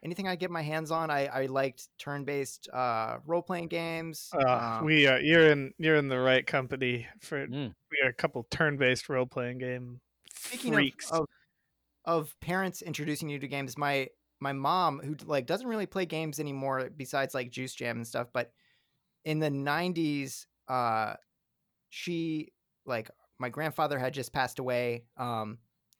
[0.03, 1.09] anything I get my hands on.
[1.09, 4.29] I I liked turn based uh role playing games.
[4.33, 7.73] Uh, um, we are you're in you're in the right company for Mm.
[7.91, 10.01] we are a couple turn based role playing game
[10.33, 11.11] speaking of, freaks.
[11.11, 11.25] of
[12.05, 16.39] of parents introducing you to games, my my mom who like doesn't really play games
[16.39, 18.51] anymore besides like Juice Jam and stuff, but
[19.25, 21.13] in the 90s uh
[21.89, 22.51] she
[22.85, 25.59] like my grandfather had just passed away um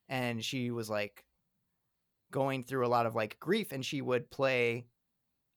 [0.10, 1.24] and she was like
[2.34, 4.86] going through a lot of like grief and she would play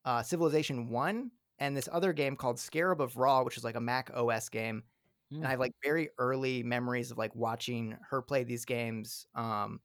[0.04, 3.80] uh Civilization 1 and this other game called Scarab of Ra which is like a
[3.80, 4.84] Mac OS game.
[5.32, 9.80] And I have like very early memories of like watching her play these games um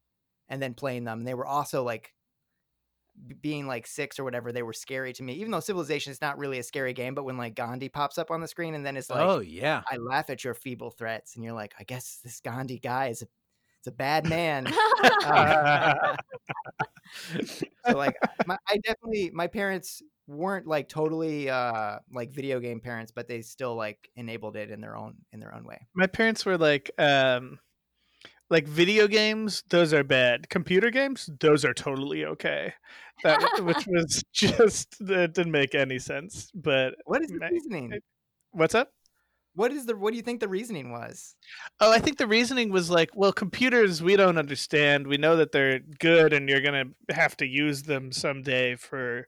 [0.48, 1.20] and then playing them.
[1.20, 2.12] And they were also like
[3.40, 5.32] being like six or whatever they were scary to me.
[5.34, 8.30] Even though civilization is not really a scary game but when like gandhi pops up
[8.30, 9.82] on the screen and then it's like oh yeah.
[9.90, 13.22] i laugh at your feeble threats and you're like i guess this gandhi guy is
[13.22, 13.26] a,
[13.82, 14.72] it's a bad man
[15.24, 16.16] Uh,
[17.44, 18.16] so like
[18.46, 23.42] my, i definitely my parents weren't like totally uh like video game parents but they
[23.42, 26.92] still like enabled it in their own in their own way My parents were like
[26.96, 27.58] um
[28.50, 30.50] like video games, those are bad.
[30.50, 32.74] Computer games, those are totally okay.
[33.24, 36.52] That which was just that didn't make any sense.
[36.54, 37.98] But what is the reasoning
[38.52, 38.92] what's up?
[39.54, 41.36] What is the what do you think the reasoning was
[41.80, 45.06] Oh, I think the reasoning was like, well, computers we don't understand.
[45.06, 49.26] We know that they're good and you're going to have to use them someday for,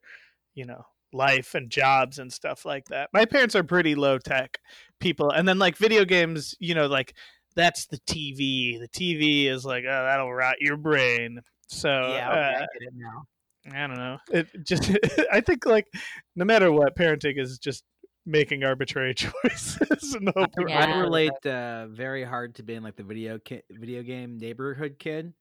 [0.54, 3.10] you know, life and jobs and stuff like that.
[3.12, 4.58] My parents are pretty low tech
[5.00, 5.30] people.
[5.30, 7.14] And then like video games, you know, like
[7.56, 8.78] that's the TV.
[8.78, 11.40] The TV is like, oh, that'll rot your brain.
[11.68, 13.24] So, yeah okay, uh, I get it now
[13.72, 14.18] I don't know.
[14.30, 14.90] It just
[15.32, 15.86] I think like
[16.36, 17.82] no matter what parenting is just
[18.26, 20.86] making arbitrary choices and hoping Yeah.
[20.86, 25.32] I relate uh, very hard to being like the video ki- video game neighborhood kid.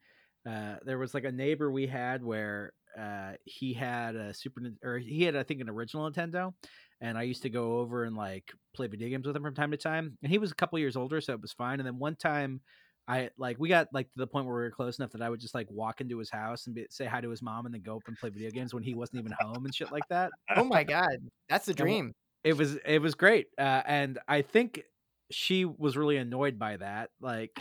[0.48, 4.98] Uh, there was like a neighbor we had where uh, he had a super or
[4.98, 6.54] he had I think an original Nintendo,
[7.02, 9.72] and I used to go over and like play video games with him from time
[9.72, 10.18] to time.
[10.22, 11.80] And he was a couple years older, so it was fine.
[11.80, 12.62] And then one time.
[13.06, 15.30] I like we got like to the point where we were close enough that I
[15.30, 17.76] would just like walk into his house and be, say hi to his mom and
[17.76, 20.08] then go up and play video games when he wasn't even home and shit like
[20.08, 21.18] that oh my god
[21.50, 24.84] that's the And dream it was it was great uh, and i think
[25.32, 27.58] she was really annoyed by that like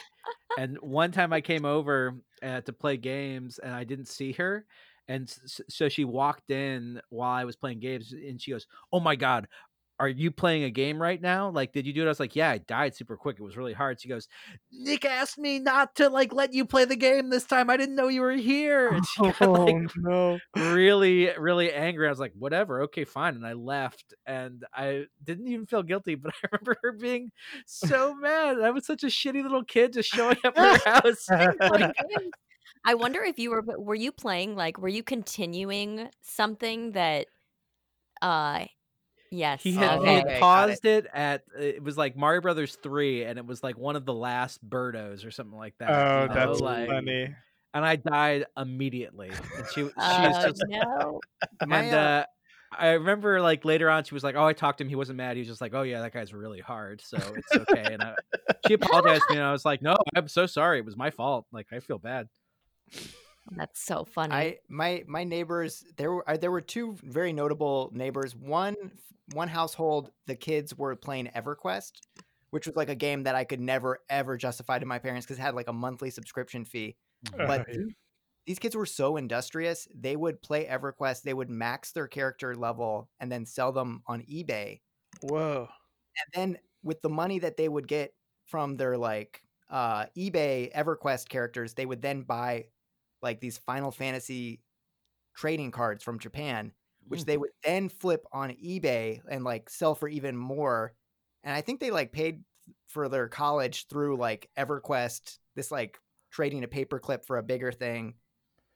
[0.59, 4.66] and one time i came over uh, to play games and i didn't see her
[5.09, 5.35] and
[5.68, 9.47] so she walked in while i was playing games and she goes oh my god
[10.03, 11.49] are you playing a game right now?
[11.51, 12.07] Like, did you do it?
[12.07, 13.37] I was like, yeah, I died super quick.
[13.38, 14.01] It was really hard.
[14.01, 14.27] She goes,
[14.73, 17.71] Nick asked me not to like let you play the game this time.
[17.71, 18.88] I didn't know you were here.
[18.88, 20.38] And she got like Oh, no.
[20.57, 25.47] really really angry i was like whatever okay fine and i left and i didn't
[25.47, 27.31] even feel guilty but i remember her being
[27.67, 31.27] so mad i was such a shitty little kid just showing up at her house
[31.27, 31.93] Playing.
[32.85, 37.27] I wonder if you were were you playing like were you continuing something that
[38.21, 38.65] uh
[39.33, 41.07] yes he had, Oh, he had paused it.
[41.12, 44.61] at it was like mario brothers 3 and it was like one of the last
[44.68, 47.35] birdos or something like that Oh, you know, that's like- funny.
[47.75, 51.21] and i died immediately and she, she was Oh, just no.
[51.61, 52.25] And uh, uh,
[52.79, 54.88] I remember like later on, she was like, "Oh, I talked to him.
[54.88, 55.37] He wasn't mad.
[55.37, 58.14] He was just like, oh yeah, that guy's really hard, so it's okay." And I,
[58.66, 60.79] she apologized to me, and I was like, "No, I'm so sorry.
[60.79, 61.45] It was my fault.
[61.53, 62.29] Like I feel bad."
[63.51, 64.33] That's so funny.
[64.35, 68.37] I my my neighbors there were uh, there were two very notable neighbors.
[68.37, 68.77] One
[69.35, 71.93] one household the kids were playing EverQuest,
[72.51, 75.39] which was like a game that I could never ever justify to my parents because
[75.39, 76.97] it had like a monthly subscription fee.
[77.39, 77.75] Oh, But yeah.
[77.77, 77.95] these-
[78.45, 79.87] these kids were so industrious.
[79.95, 84.23] They would play EverQuest, they would max their character level and then sell them on
[84.23, 84.81] eBay.
[85.21, 85.69] Whoa.
[86.19, 88.15] And then with the money that they would get
[88.47, 92.67] from their like uh eBay EverQuest characters, they would then buy
[93.23, 94.63] like these Final Fantasy
[95.35, 96.73] trading cards from Japan,
[97.09, 97.27] which Mm.
[97.27, 100.95] they would then flip on eBay and like sell for even more.
[101.45, 102.45] And I think they like paid
[102.89, 105.99] for their college through like EverQuest, this like
[106.31, 108.15] trading a paperclip for a bigger thing,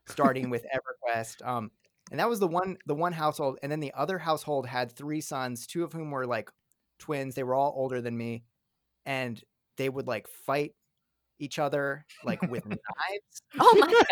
[0.06, 1.46] starting with EverQuest.
[1.46, 1.70] Um,
[2.10, 5.20] and that was the one the one household, and then the other household had three
[5.20, 6.50] sons, two of whom were like
[6.98, 7.34] twins.
[7.34, 8.44] They were all older than me,
[9.06, 9.42] and
[9.78, 10.75] they would like fight
[11.38, 13.42] each other like with knives.
[13.58, 14.04] oh my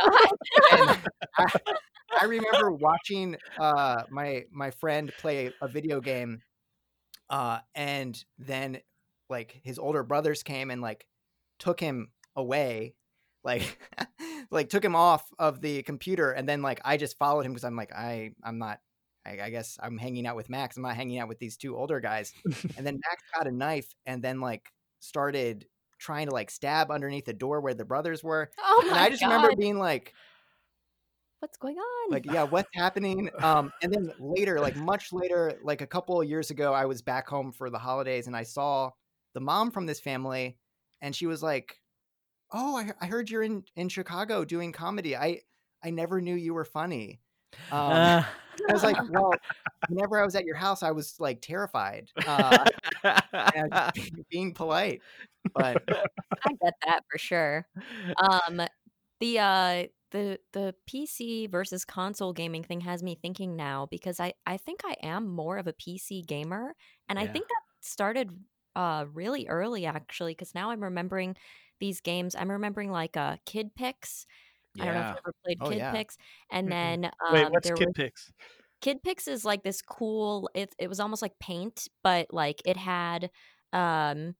[0.70, 0.98] god.
[1.38, 1.46] I,
[2.20, 6.42] I remember watching uh, my my friend play a video game,
[7.30, 8.78] uh, and then
[9.28, 11.06] like his older brothers came and like
[11.58, 12.94] took him away.
[13.42, 13.78] Like
[14.50, 17.64] like took him off of the computer, and then like I just followed him because
[17.64, 18.80] I'm like I I'm not.
[19.26, 20.76] I, I guess I'm hanging out with Max.
[20.76, 22.34] I'm not hanging out with these two older guys.
[22.76, 25.64] And then Max got a knife and then like started
[26.05, 28.51] trying to like stab underneath the door where the brothers were.
[28.59, 29.31] Oh And I just god.
[29.33, 30.14] remember being like,
[31.40, 32.11] What's going on?
[32.11, 36.29] like yeah what's happening um and then later like much later like a couple of
[36.29, 38.90] years ago i was back home for the holidays and i saw
[39.33, 40.57] the mom from this family
[41.01, 41.81] and she was like
[42.53, 45.40] oh i, I heard you're in in chicago doing comedy i
[45.83, 47.21] i never knew you were funny
[47.73, 48.23] um, Uh,
[48.69, 49.33] i was like well
[49.88, 52.64] whenever i was at your house i was like terrified uh
[53.05, 55.01] and I was just being polite
[55.55, 55.83] but
[56.45, 57.67] I get that for sure.
[58.19, 58.62] Um,
[59.21, 64.35] the uh, the the PC versus console gaming thing has me thinking now because I
[64.47, 66.75] I think I am more of a PC gamer,
[67.09, 68.31] and I think that started
[68.77, 71.37] uh really early actually because now I'm remembering
[71.81, 72.35] these games.
[72.35, 73.75] I'm remembering like uh Kid
[74.74, 74.82] Pix.
[74.82, 75.10] I don't know if yeah.
[75.12, 75.92] you ever played Oh, Kid yeah.
[75.92, 76.16] Pix,
[76.50, 78.32] and then Wait, um, what's there Kid was Pix?
[78.80, 80.50] Kid Pix is like this cool.
[80.54, 83.30] It it was almost like paint, but like it had
[83.72, 84.34] um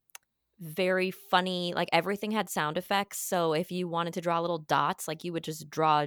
[0.61, 1.73] very funny.
[1.75, 3.19] Like everything had sound effects.
[3.19, 6.07] So if you wanted to draw little dots, like you would just draw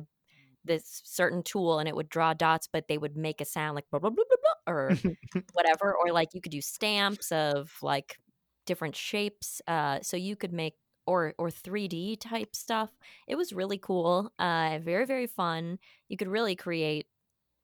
[0.65, 3.85] this certain tool and it would draw dots, but they would make a sound like
[3.89, 4.91] blah blah blah blah, blah or
[5.53, 5.95] whatever.
[5.95, 8.17] Or like you could do stamps of like
[8.65, 9.61] different shapes.
[9.67, 10.75] Uh, so you could make
[11.07, 12.91] or or 3D type stuff.
[13.27, 14.31] It was really cool.
[14.39, 15.79] Uh, very very fun.
[16.09, 17.07] You could really create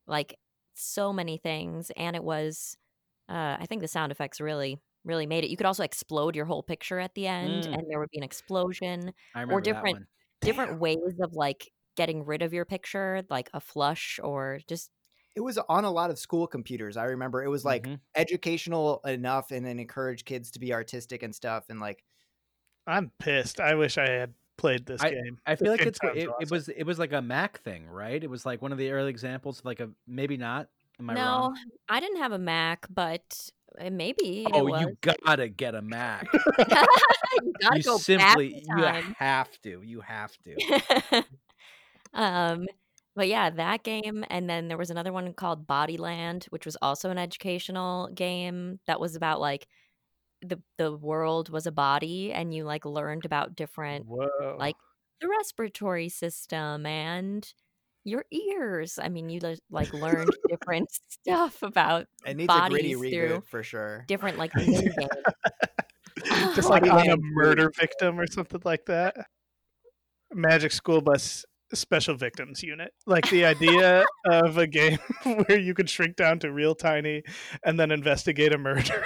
[0.07, 0.39] like
[0.75, 2.77] so many things and it was
[3.29, 6.45] uh i think the sound effects really really made it you could also explode your
[6.45, 7.73] whole picture at the end Mm.
[7.73, 10.07] and there would be an explosion I remember that different- one.
[10.41, 14.91] different ways of like getting rid of your picture like a flush or just
[15.35, 18.01] it was on a lot of school computers i remember it was like Mhm.
[18.15, 22.03] educational enough and then encourage kids to be artistic and stuff and like
[22.87, 23.59] I'm pissed.
[23.59, 25.39] I wish I had played this I- game.
[25.45, 27.59] I feel This like it's what- sounds it, it was it was like a Mac
[27.61, 28.23] thing, right?
[28.23, 30.67] It was like one of the early examples of like a maybe not.
[30.99, 31.57] Am I no wrong?
[31.89, 33.49] i didn't have a mac but
[33.81, 36.27] uh, maybe Oh, it was you gotta get a Mac.
[36.33, 39.15] you gotta you go simply back you time.
[39.17, 39.81] have to.
[39.83, 41.23] You have to.
[42.13, 42.67] um
[43.15, 47.09] but yeah that game and then there was another one called bodyland which was also
[47.09, 49.67] an educational game that was about like
[50.43, 54.55] the the world was a body and you like learned about different Whoa.
[54.59, 54.75] like
[55.21, 57.51] the respiratory system and
[58.03, 59.39] your ears i mean you
[59.71, 64.37] like learned different stuff about it needs a gritty Bodies through reboot for sure different
[64.37, 64.51] like
[66.55, 69.15] just oh, like on a murder victim or something like that.
[70.33, 72.91] Magic School Bus Special Victims Unit.
[73.05, 77.23] Like the idea of a game where you could shrink down to real tiny
[77.63, 79.05] and then investigate a murder.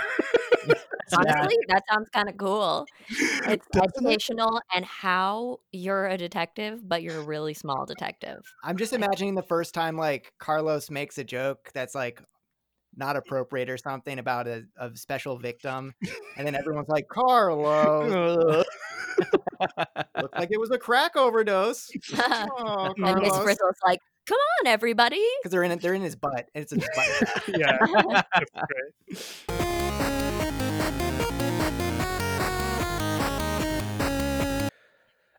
[1.18, 2.86] honestly that sounds kind of cool.
[3.10, 3.98] It's Doesn't it?
[3.98, 8.40] educational and how you're a detective but you're a really small detective.
[8.64, 12.22] I'm just imagining the first time like carlos makes a joke that's like
[12.96, 15.94] not appropriate or something about a, a special victim
[16.36, 18.66] and then everyone's like carlos.
[20.22, 21.90] Looked like it was a crack overdose.
[22.20, 23.44] Oh, and miss Carlos.
[23.44, 25.24] frizzle's like come on everybody.
[25.42, 26.50] Because they're in they're in his butt.
[26.54, 28.24] And it's a butt.
[29.18, 29.84] Yeah,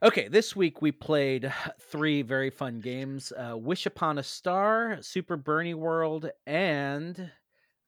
[0.00, 5.36] Okay, this week we played three very fun games: uh, Wish Upon a Star, Super
[5.36, 7.32] Bernie World, and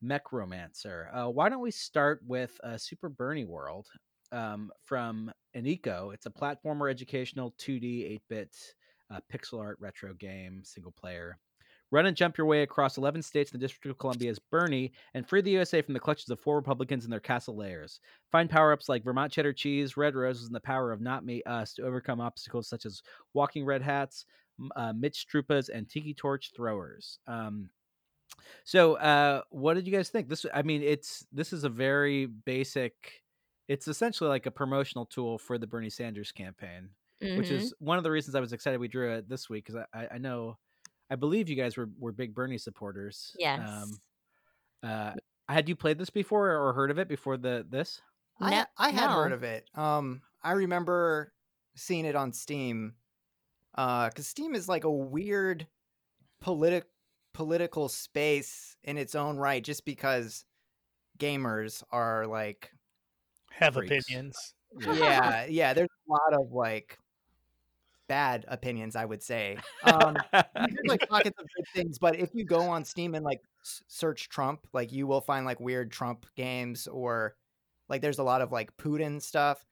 [0.05, 1.07] Mechromancer.
[1.14, 3.87] Uh, why don't we start with uh, Super Bernie World
[4.33, 6.12] um, from Anico?
[6.12, 8.57] It's a platformer, educational, 2D, 8-bit
[9.12, 11.38] uh, pixel art retro game, single player.
[11.90, 14.92] Run and jump your way across 11 states in the District of Columbia as Bernie
[15.14, 18.00] and free the USA from the clutches of four Republicans and their castle layers.
[18.31, 21.42] Find power ups like Vermont cheddar cheese, red roses, and the power of not me,
[21.44, 23.03] us to overcome obstacles such as
[23.35, 24.24] walking red hats,
[24.76, 27.18] uh, Mitch Trupas, and tiki torch throwers.
[27.26, 27.70] Um,
[28.64, 30.29] so, uh, what did you guys think?
[30.29, 33.22] This, I mean, it's this is a very basic.
[33.68, 36.90] It's essentially like a promotional tool for the Bernie Sanders campaign,
[37.35, 37.50] which Mhm.
[37.50, 40.08] is one of the reasons I was excited we drew it this week because I,
[40.12, 40.58] I know,
[41.11, 43.35] I believe you guys were were big Bernie supporters.
[43.38, 43.90] yes Um,
[44.83, 45.13] uh,
[45.48, 48.00] had you played this before or heard of it before the this?
[48.40, 49.69] I, No- I had heard of it.
[49.75, 51.33] Um, I remember
[51.75, 52.94] seeing it on Steam.
[53.75, 55.67] Uh, because Steam is like a weird
[56.40, 56.85] politic
[57.35, 60.44] political space in its own right, just because
[61.19, 62.71] gamers are like,
[63.52, 64.06] Have Freaks.
[64.08, 64.54] opinions.
[64.81, 65.75] yeah, yeah.
[65.75, 66.98] There's a lot of like
[68.11, 69.56] bad opinions, I would say.
[69.85, 73.40] Um, there's like pockets of good things, but if you go on Steam and like
[73.63, 77.35] search Trump, like you will find like weird Trump games or
[77.88, 79.65] like there's a lot of like Putin stuff.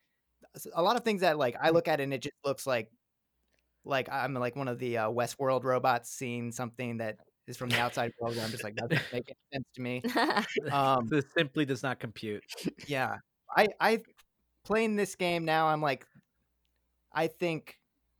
[0.74, 2.90] a lot of things that like I look at and it just looks like
[3.84, 7.16] like I'm like one of the uh, Westworld robots seeing something that
[7.46, 8.38] is from the outside world.
[8.38, 10.02] I'm just like that doesn't make any sense to me.
[10.72, 12.44] Um, this simply does not compute.
[12.86, 13.16] yeah,
[13.56, 14.02] I I
[14.64, 15.68] playing this game now.
[15.68, 16.06] I'm like,
[17.12, 17.77] I think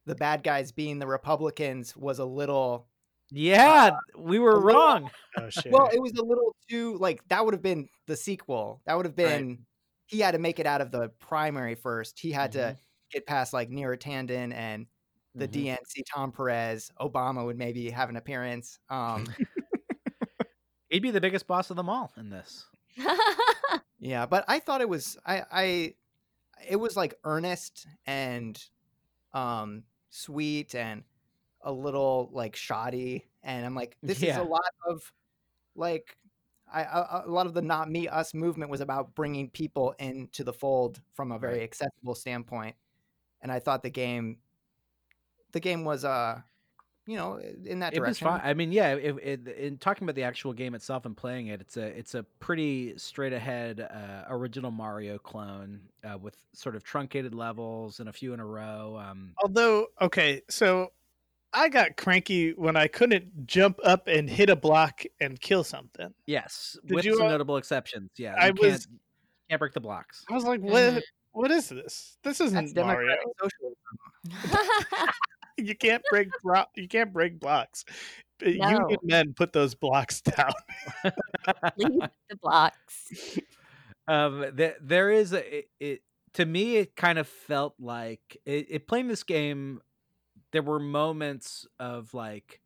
[0.09, 2.89] the bad guys being the Republicans was a little
[3.31, 5.11] Yeah, we were a little- wrong.
[5.39, 8.81] Oh well, it was a little too like that would have been the sequel.
[8.87, 9.29] That would have Right.
[9.39, 9.67] been
[10.07, 12.19] he had to make it out of the primary first.
[12.19, 12.55] He had Mhm.
[12.55, 12.77] to
[13.13, 14.87] get past like Neera Tanden and
[15.35, 15.53] the Mhm.
[15.77, 16.91] DNC Tom Perez.
[16.99, 18.79] Obama would maybe have an appearance.
[18.89, 19.27] Um,
[20.91, 22.67] He'd be the biggest boss of them all in this.
[24.01, 25.95] yeah, but I thought it was I I
[26.67, 28.59] it was like earnest and
[29.35, 31.03] um sweet and
[31.63, 35.13] a little like shoddy and I'm like this is a lot of
[35.75, 36.17] like
[36.73, 40.45] I, a, a lot of the not me us movement was about bringing people into
[40.45, 42.77] the fold from a very accessible standpoint.
[43.41, 44.39] And I thought the game
[45.53, 46.41] the game was uh
[47.09, 48.41] you know in that It was fine.
[48.45, 48.93] I mean, yeah.
[48.93, 52.15] It, it, in talking about the actual game itself and playing it, it's a it's
[52.15, 58.11] a pretty straight ahead uh, original Mario clone uh, with sort of truncated levels and
[58.11, 59.03] a few in a row.
[59.03, 60.93] Um, Although, okay, so
[61.55, 66.13] I got cranky when I couldn't jump up and hit a block and kill something.
[66.27, 68.11] yes, Did with you, some uh, notable exceptions.
[68.19, 69.01] Yeah, I you was- can't,
[69.49, 70.27] can't break the blocks.
[70.31, 70.75] I was like, what?
[70.75, 71.03] Mhm.
[71.33, 72.19] What is this?
[72.23, 73.17] This isn't Mario.
[75.59, 77.85] democratic socialism You can't break bro- you can't break blocks.
[78.45, 78.91] Uh, No.
[78.91, 80.53] Union men put those blocks down.
[81.77, 83.13] Leave the blocks.
[84.09, 86.03] um there, there is a it, it
[86.35, 89.81] to me it kind of felt like it, it playing this game
[90.53, 92.61] there were moments of like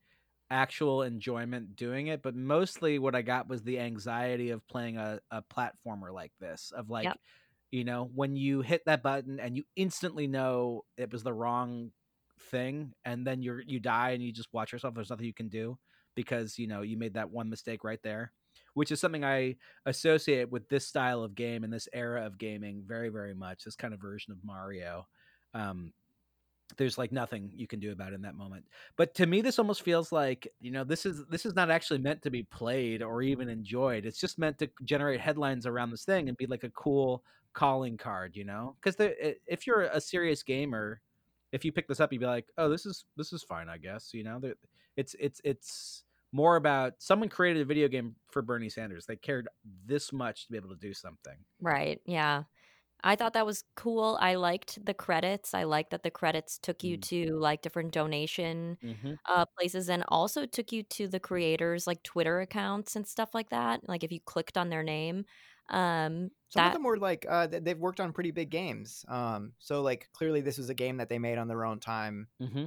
[0.51, 5.20] actual enjoyment doing it but mostly what i got was the anxiety of playing a,
[5.30, 7.18] a platformer like this of like Yep.
[7.72, 11.90] you know when you hit that button and you instantly know it was the wrong
[12.51, 15.49] thing and then you're you die and you just watch yourself there's nothing you can
[15.49, 15.78] do
[16.14, 18.32] because you know you made that one mistake right there
[18.74, 19.55] which is something i
[19.86, 23.76] associate with this style of game and this era of gaming very very much this
[23.76, 25.07] kind of version of mario.
[25.55, 25.93] Um
[26.76, 28.64] there's like nothing you can do about it in that moment.
[28.97, 31.99] But to me this almost feels like you know this is this is not actually
[31.99, 36.05] meant to be played or even enjoyed it's just meant to generate headlines around this
[36.05, 37.22] thing and be like a cool
[37.53, 38.76] calling card you know?
[38.82, 38.97] Because
[39.47, 41.01] if you're a serious gamer
[41.53, 43.76] if you pick this up you'd be like oh this is this is fine i
[43.78, 44.40] guess you know
[44.96, 49.48] it's it's it's more about someone created a video game for bernie sanders they cared
[49.86, 52.00] this much to be able to do something Right.
[52.05, 52.42] Yeah.
[53.05, 54.16] I thought that was cool.
[54.20, 55.55] I liked the credits.
[55.55, 57.03] I liked that the credits took you Mm.
[57.03, 59.14] to like different donation mm-hmm.
[59.28, 63.50] uh, places and also took you to the creators like Twitter accounts and stuff like
[63.50, 63.88] that.
[63.88, 65.24] Like if you clicked on their name,
[65.68, 69.04] um, Some of them were like uh, they've worked on pretty big games.
[69.08, 72.28] Um, so like clearly this was a game that they made on their own time.
[72.40, 72.64] Mm-hmm.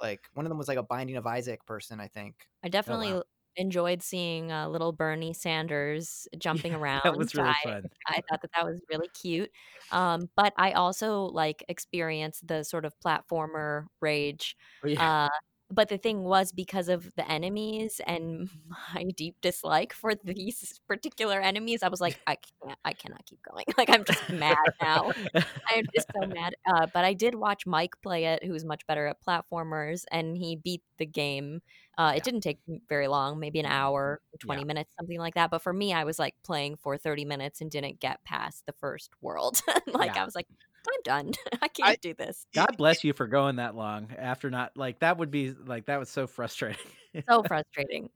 [0.00, 2.34] Like one of them was like a Binding of Isaac person, I think.
[2.64, 3.22] I definitely wow.
[3.56, 7.02] enjoyed seeing uh, little Bernie Sanders jumping around.
[7.04, 9.50] that was really I, fun I thought that that was really cute.
[9.92, 15.24] Um, but I also like experienced the sort of platformer rage Oh, yeah.
[15.24, 15.28] Uh,
[15.72, 18.48] but the thing was because of the enemies and
[18.94, 23.40] my deep dislike for these particular enemies, I was like, I can't, I cannot keep
[23.42, 23.64] going.
[23.78, 25.14] Like I'm just mad now.
[25.70, 26.54] I am just so mad.
[26.66, 30.56] Uh, but I did watch Mike play it, who's much better at platformers, and he
[30.56, 31.60] beat the game.
[31.98, 32.24] Uh, it Yeah.
[32.24, 34.64] didn't take very long, maybe an hour, 20 Yeah.
[34.64, 35.50] minutes, something like that.
[35.50, 38.72] But for me, I was like playing for 30 minutes and didn't get past the
[38.74, 39.60] first world.
[39.86, 40.16] like Yeah.
[40.16, 40.46] I was like,
[40.88, 41.32] I'm done.
[41.62, 42.46] I can't do this.
[42.54, 45.98] God bless you for going that long after not like that would be like that
[45.98, 46.78] was so frustrating.
[47.28, 48.10] So frustrating.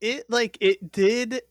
[0.00, 1.42] it like it did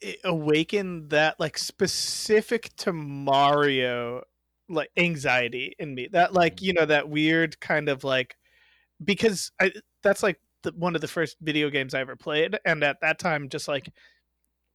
[0.00, 4.22] it awaken that like specific to Mario
[4.68, 6.08] like anxiety in me.
[6.10, 6.62] That like mm.
[6.62, 8.36] you know that weird kind of like
[9.04, 9.72] because I
[10.02, 13.18] that's like the, one of the first video games I ever played, and at that
[13.18, 13.88] time just like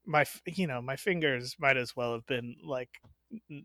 [0.06, 2.90] my you know my fingers might as well have been like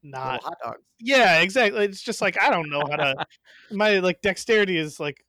[0.02, 0.82] not hot dogs.
[1.00, 3.14] yeah exactly it's just like i don't know how to
[3.70, 5.24] my like dexterity is like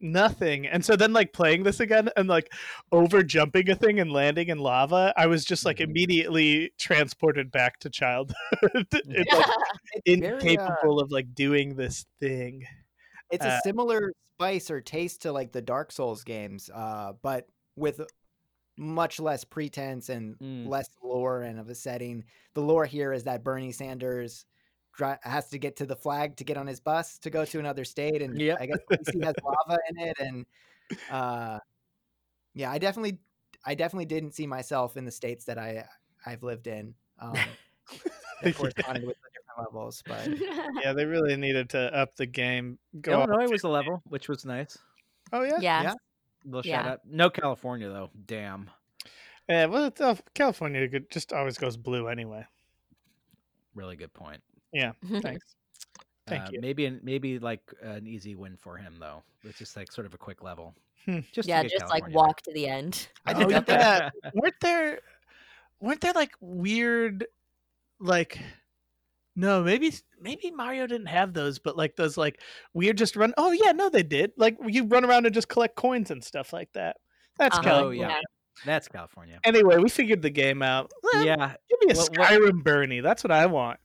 [0.00, 2.50] nothing and so then like playing this again and like
[2.92, 5.84] over jumping a thing and landing in lava i was just like Mhm.
[5.84, 8.34] immediately transported back to childhood
[8.92, 9.46] it's like
[9.92, 12.64] It's very, uh, incapable of like doing this thing
[13.30, 17.46] It's Uh, a similar spice or taste to like the Dark Souls games, uh, but
[17.76, 18.00] with
[18.76, 20.66] much less pretense and Mm.
[20.68, 22.24] less lore and of a setting.
[22.54, 24.46] The lore here is that Bernie Sanders
[24.96, 27.58] dri- has to get to the flag to get on his bus to go to
[27.58, 28.58] another state, and Yep.
[28.60, 30.46] I guess DC has lava in it, and
[31.10, 31.58] uh,
[32.54, 33.18] yeah, I definitely,
[33.64, 35.84] I definitely didn't see myself in the states that I
[36.26, 36.94] I've lived in.
[37.18, 37.34] Um,
[38.42, 40.28] that corresponded with the different levels, but
[40.82, 42.78] Yeah, they really needed to up the game.
[43.00, 44.78] Go up Illinois was a level, which was nice.
[45.32, 45.58] Oh yeah.
[45.60, 45.82] yeah.
[45.82, 45.94] Yeah.
[46.44, 46.82] Little Yeah.
[46.82, 47.00] shout out.
[47.06, 48.10] No California though.
[48.26, 48.70] Damn.
[49.48, 49.66] Yeah.
[49.66, 52.46] Well, it's, uh, California just always goes blue anyway.
[53.74, 54.42] Really good point.
[54.72, 54.92] Yeah.
[55.22, 55.54] Thanks.
[56.26, 56.60] Thank Uh, you.
[56.60, 59.22] Maybe an, maybe like an easy win for him though.
[59.42, 60.74] It's just like sort of a quick level.
[61.06, 61.20] Hmm.
[61.32, 63.08] Just yeah, get just like walk to the end.
[63.26, 64.12] I Oh, did yeah, that.
[64.22, 64.30] yeah.
[64.34, 65.00] weren't there
[65.80, 67.26] weren't there like weird
[68.00, 68.38] like
[69.36, 72.40] no maybe maybe mario didn't have those but like those like
[72.74, 75.76] weird just run oh yeah no they did like you run around and just collect
[75.76, 76.96] coins and stuff like that
[77.38, 78.00] that's Uh-huh, California.
[78.08, 78.18] yeah.
[78.66, 79.38] That's California.
[79.44, 81.54] anyway we figured the game out Yeah.
[81.70, 83.78] give me a What- what- skyrim bernie that's what i want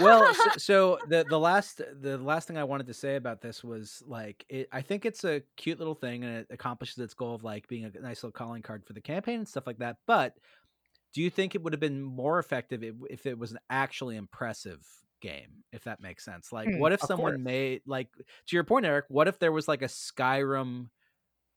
[0.00, 3.62] well so, so the the last the last thing i wanted to say about this
[3.62, 7.34] was like it, i think it's a cute little thing and it accomplishes its goal
[7.34, 9.98] of like being a nice little calling card for the campaign and stuff like that
[10.06, 10.34] but
[11.16, 14.86] do you think it would have been more effective if, it was an actually impressive
[15.22, 16.52] game if that makes sense?
[16.52, 17.42] Like Hmm, what if someone course.
[17.42, 20.90] made like to your point eric what if there was like a skyrim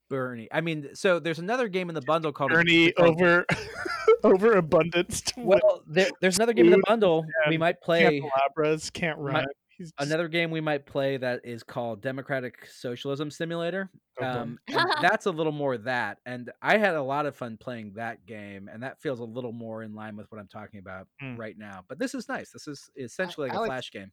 [0.10, 0.48] bernie?
[0.50, 3.46] I mean so there's another game in the bundle called bernie over
[4.24, 7.26] over abundance well there, there's another game in the bundle.
[7.50, 9.42] We might play candelabras can't run.
[9.42, 9.46] He's
[9.80, 13.90] just- another game we might play that is called Democratic Socialism Simulator.
[14.20, 14.28] Oh, boy.
[14.28, 14.60] Um,
[15.02, 18.70] that's a little more that, and I had a lot of fun playing that game,
[18.72, 21.38] and that feels a little more in line with what I'm talking about Mm.
[21.40, 21.84] right now.
[21.88, 22.52] But this is nice.
[22.52, 24.12] This is essentially like a Alex- flash game.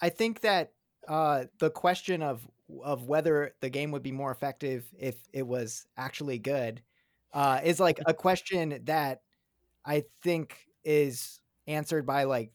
[0.00, 0.72] I think that
[1.08, 2.48] uh, the question of
[2.82, 6.82] of whether the game would be more effective if it was actually good
[7.34, 9.20] uh, is like a question that
[9.84, 12.52] I think is answered by like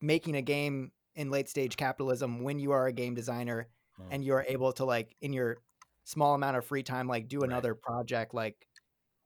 [0.00, 4.12] making a game in late stage capitalism when you are a game designer Mm.
[4.12, 5.58] and you're able to like in your
[6.04, 7.44] small amount of free time like do Right.
[7.44, 8.66] another project like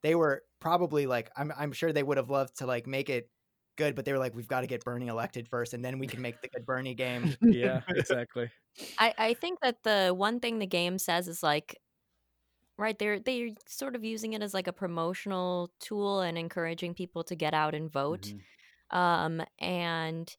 [0.03, 3.31] they were probably like I'm I'm sure they would have loved to like make it
[3.77, 6.09] good but they were like we've got to get Bernie elected first and then we
[6.09, 8.51] can make the good Bernie game yeah, exactly.
[8.99, 11.81] I, I think that the one thing the game says is like
[12.79, 17.25] right they're they're sort of using it as like a promotional tool and encouraging people
[17.25, 18.41] to get out and vote Mhm.
[18.91, 20.37] um and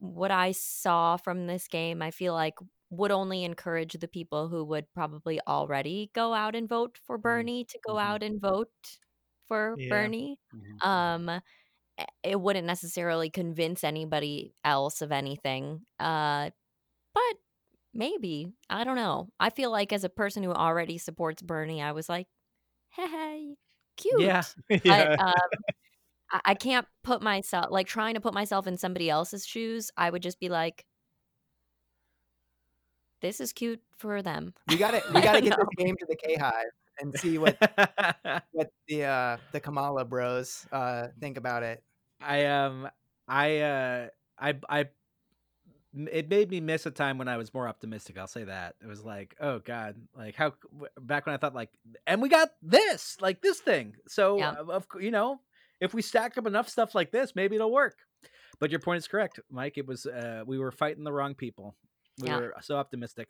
[0.00, 2.54] what i saw from this game i feel like
[2.90, 7.64] would only encourage the people who would probably already go out and vote for bernie
[7.64, 8.00] to go Mhm.
[8.00, 8.70] out and vote
[9.48, 9.86] for Yeah.
[9.88, 10.82] bernie Mhm.
[10.82, 11.30] um
[12.24, 16.50] it wouldn't necessarily convince anybody else of anything uh
[17.14, 17.36] but
[17.94, 21.92] maybe i don't know i feel like as a person who already supports bernie i
[21.92, 22.28] was like
[22.90, 23.56] hey
[23.96, 24.44] cute Yeah.
[24.68, 24.82] yeah.
[24.86, 25.34] but um
[26.32, 30.10] I, I can't put myself like trying to put myself in somebody else's shoes i
[30.10, 30.84] would just be like
[33.22, 35.56] this is cute for them we got to we got to get know.
[35.58, 36.54] this game to the K Hive
[37.00, 37.56] and see what
[38.52, 41.82] what the uh the Kamala Bros uh think about it
[42.20, 42.88] I um
[43.28, 44.08] I uh
[44.38, 44.88] I I
[45.94, 48.16] it made me miss a time when I was more optimistic.
[48.16, 48.76] I'll say that.
[48.80, 50.52] It was like, oh god, like how
[51.00, 51.70] back when I thought like
[52.06, 53.96] and we got this, like this thing.
[54.06, 54.50] So Yeah.
[54.52, 55.40] uh, of cou- you know,
[55.80, 57.98] if we stack up enough stuff like this, maybe it'll work.
[58.60, 59.78] But your point is correct, Mike.
[59.78, 61.76] It was uh we were fighting the wrong people.
[62.18, 62.36] We Yeah.
[62.36, 63.28] were so optimistic.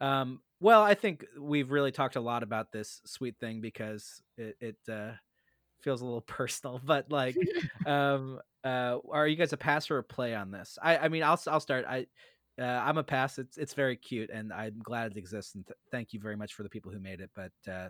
[0.00, 4.56] Um well, I think we've really talked a lot about this sweet thing because it,
[4.60, 5.12] it uh
[5.82, 7.36] feels a little personal, but like
[7.86, 11.22] um uh are you guys a pass or a play on this i i mean
[11.22, 12.04] i'll i'll start i
[12.60, 15.76] uh, i'm a pass it's it's very cute and i'm glad it exists and th-
[15.92, 17.88] thank you very much for the people who made it but uh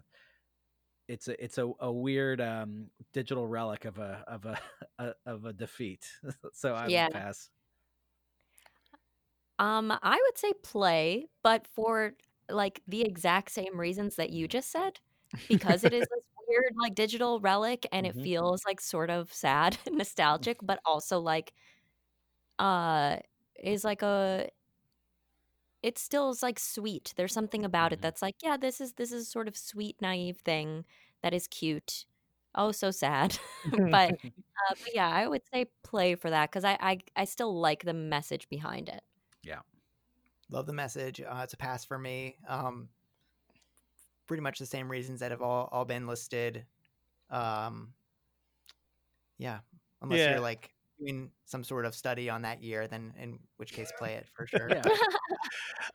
[1.09, 4.61] it's a it's a, a weird um digital relic of a of a,
[4.99, 6.11] a of a defeat
[6.53, 7.09] so i'm Yeah.
[7.09, 7.51] a pass
[9.59, 12.15] um i would say play but for
[12.51, 15.01] like the exact same reasons that you just said
[15.49, 18.07] because it is this weird like digital relic and Mhm.
[18.07, 21.53] it feels like sort of sad and nostalgic but also like
[22.59, 23.17] uh
[23.63, 24.49] is like a
[25.83, 29.13] it still is like sweet there's something about it that's like yeah this is this
[29.13, 30.85] is sort of sweet naive thing
[31.23, 32.05] that is cute.
[32.55, 33.39] Oh so sad.
[33.71, 37.59] But uh, but yeah i would say play for that because I, I i still
[37.59, 39.03] like the message behind it.
[39.43, 39.61] Yeah,
[40.51, 42.89] love the message uh, it's a pass for me um
[44.27, 46.65] pretty much the same reasons that have all all been listed
[47.31, 47.93] um
[49.39, 49.59] yeah
[50.03, 50.33] unless Yeah.
[50.33, 54.15] you're like doing some sort of study on that year then in which case play
[54.15, 54.83] it for sure yeah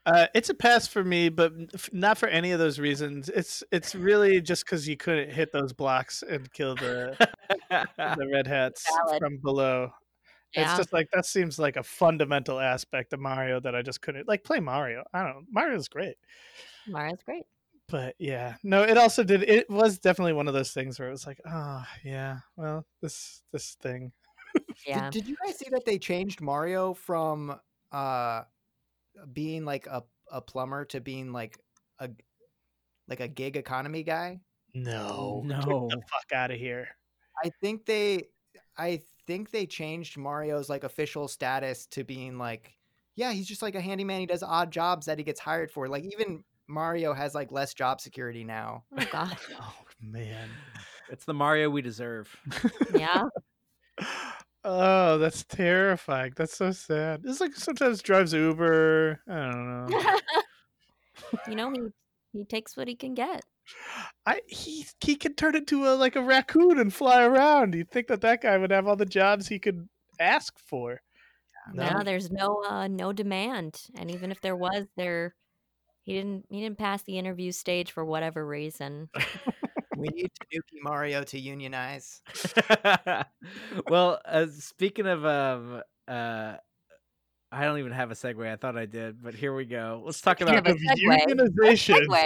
[0.06, 3.30] Uh, it's a pass for me, but f- not for any of those reasons.
[3.30, 7.16] It's it's really just because you couldn't hit those blocks and kill the
[7.70, 9.20] the red hats Valid.
[9.20, 9.91] from below.
[10.54, 14.28] It's just like that seems like a fundamental aspect of Mario that I just couldn't
[14.28, 15.04] like play Mario.
[15.14, 15.41] I don't know.
[15.51, 16.16] Mario's great.
[16.88, 17.43] Mario's great
[17.88, 18.56] But yeah.
[18.64, 21.39] No, it also did it was definitely one of those things where it was like,
[21.49, 24.12] oh yeah, well, this this thing.
[24.86, 25.09] Yeah.
[25.09, 27.59] Did, did you guys see that they changed Mario from
[27.91, 28.43] uh
[29.31, 31.57] being like a, a plumber to being like
[31.99, 32.09] a
[33.07, 34.39] like a gig economy guy?
[34.73, 35.57] No, No.
[35.89, 36.88] get the fuck out of here.
[37.43, 38.27] I think they
[38.77, 42.73] I think they changed Mario's like official status to being like
[43.15, 44.21] yeah, he's just like a handyman.
[44.21, 45.88] He does odd jobs that he gets hired for.
[45.88, 48.84] Like even Mario has like less job security now.
[48.97, 49.38] Oh God.
[49.59, 50.49] Oh man.
[51.09, 52.36] It's the Mario we deserve.
[52.95, 53.25] Yeah.
[54.66, 56.34] Oh, that's terrifying.
[56.36, 57.22] That's so sad.
[57.26, 59.20] It's like sometimes drives Uber.
[59.28, 60.01] I don't know.
[61.47, 61.82] you know, he
[62.32, 63.43] he takes what he can get.
[64.26, 67.76] I he he could turn into a like a raccoon and fly around.
[67.76, 69.88] You'd think that that guy would have all the jobs he could
[70.20, 71.01] ask for.
[71.74, 71.89] No?
[71.89, 73.82] Now there's no uh no demand.
[73.95, 75.36] And even if there was, there
[76.03, 79.09] he didn't he didn't pass the interview stage for whatever reason.
[80.04, 82.22] We need Tanuki Mario to unionize.
[83.89, 86.56] well, uh, speaking of, um, uh,
[87.54, 88.45] I don't even have a segue.
[88.45, 90.01] I thought I did, but here we go.
[90.06, 92.06] Let's talk Speaking about of unionization.
[92.06, 92.26] Segue.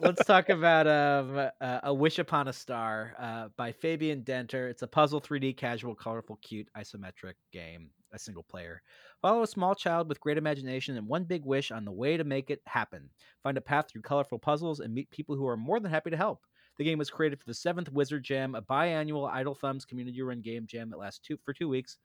[0.00, 4.68] let's talk about um, uh, a wish upon a star uh, by Fabian Denter.
[4.68, 8.80] It's a puzzle 3D casual, colorful, cute isometric game, a single player.
[9.20, 12.24] Follow a small child with great imagination and one big wish on the way to
[12.24, 13.10] make it happen.
[13.42, 16.16] Find a path through colorful puzzles and meet people who are more than happy to
[16.16, 16.40] help.
[16.78, 20.66] The game was created for the seventh Wizard Jam, a biannual Idle Thumbs community-run game
[20.66, 21.98] jam that lasts two for two weeks.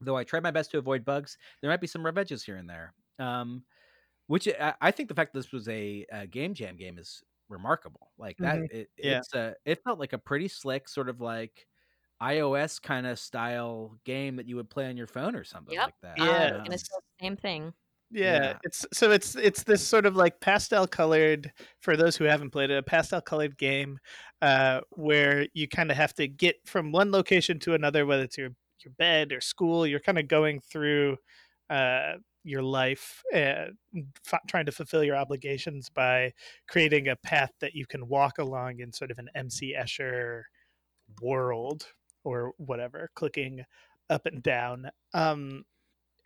[0.00, 2.56] Though I tried my best to avoid bugs, there might be some rough edges here
[2.56, 2.94] and there.
[3.18, 3.64] Um,
[4.28, 7.22] which I, I think the fact that this was a, a game jam game is
[7.48, 8.12] remarkable.
[8.18, 8.70] Like that, Mhm.
[8.70, 9.18] it, Yeah.
[9.18, 11.68] it's a it felt like a pretty slick sort of like
[12.22, 15.86] iOS kind of style game that you would play on your phone or something Yep.
[15.86, 16.20] like that.
[16.20, 16.50] I Yeah.
[16.52, 17.74] was gonna say the same thing.
[18.14, 18.58] Yeah, Yeah.
[18.62, 22.70] it's so it's it's this sort of like pastel colored for those who haven't played
[22.70, 23.98] it, a pastel colored game
[24.42, 28.38] uh, where you kind of have to get from one location to another, whether it's
[28.38, 28.50] your
[28.84, 29.86] your bed or school.
[29.86, 31.16] You're kind of going through
[31.70, 33.66] uh, your life, uh,
[34.26, 36.32] f- trying to fulfill your obligations by
[36.68, 40.42] creating a path that you can walk along in sort of an MC Escher
[41.20, 41.86] world
[42.24, 43.64] or whatever, clicking
[44.10, 44.90] up and down.
[45.14, 45.64] Um,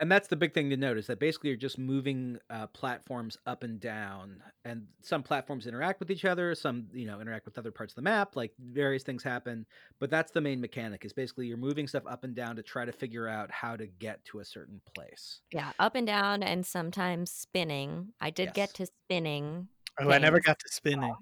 [0.00, 3.62] and that's the big thing to notice that basically you're just moving uh, platforms up
[3.62, 7.72] and down and some platforms interact with each other some you know interact with other
[7.72, 9.66] parts of the map like various things happen
[9.98, 12.84] but that's the main mechanic is basically you're moving stuff up and down to try
[12.84, 16.66] to figure out how to get to a certain place Yeah, up and down and
[16.66, 18.12] sometimes spinning.
[18.20, 18.54] I did Yes.
[18.54, 19.68] get to spinning.
[20.00, 21.14] oh, I never got to spinning.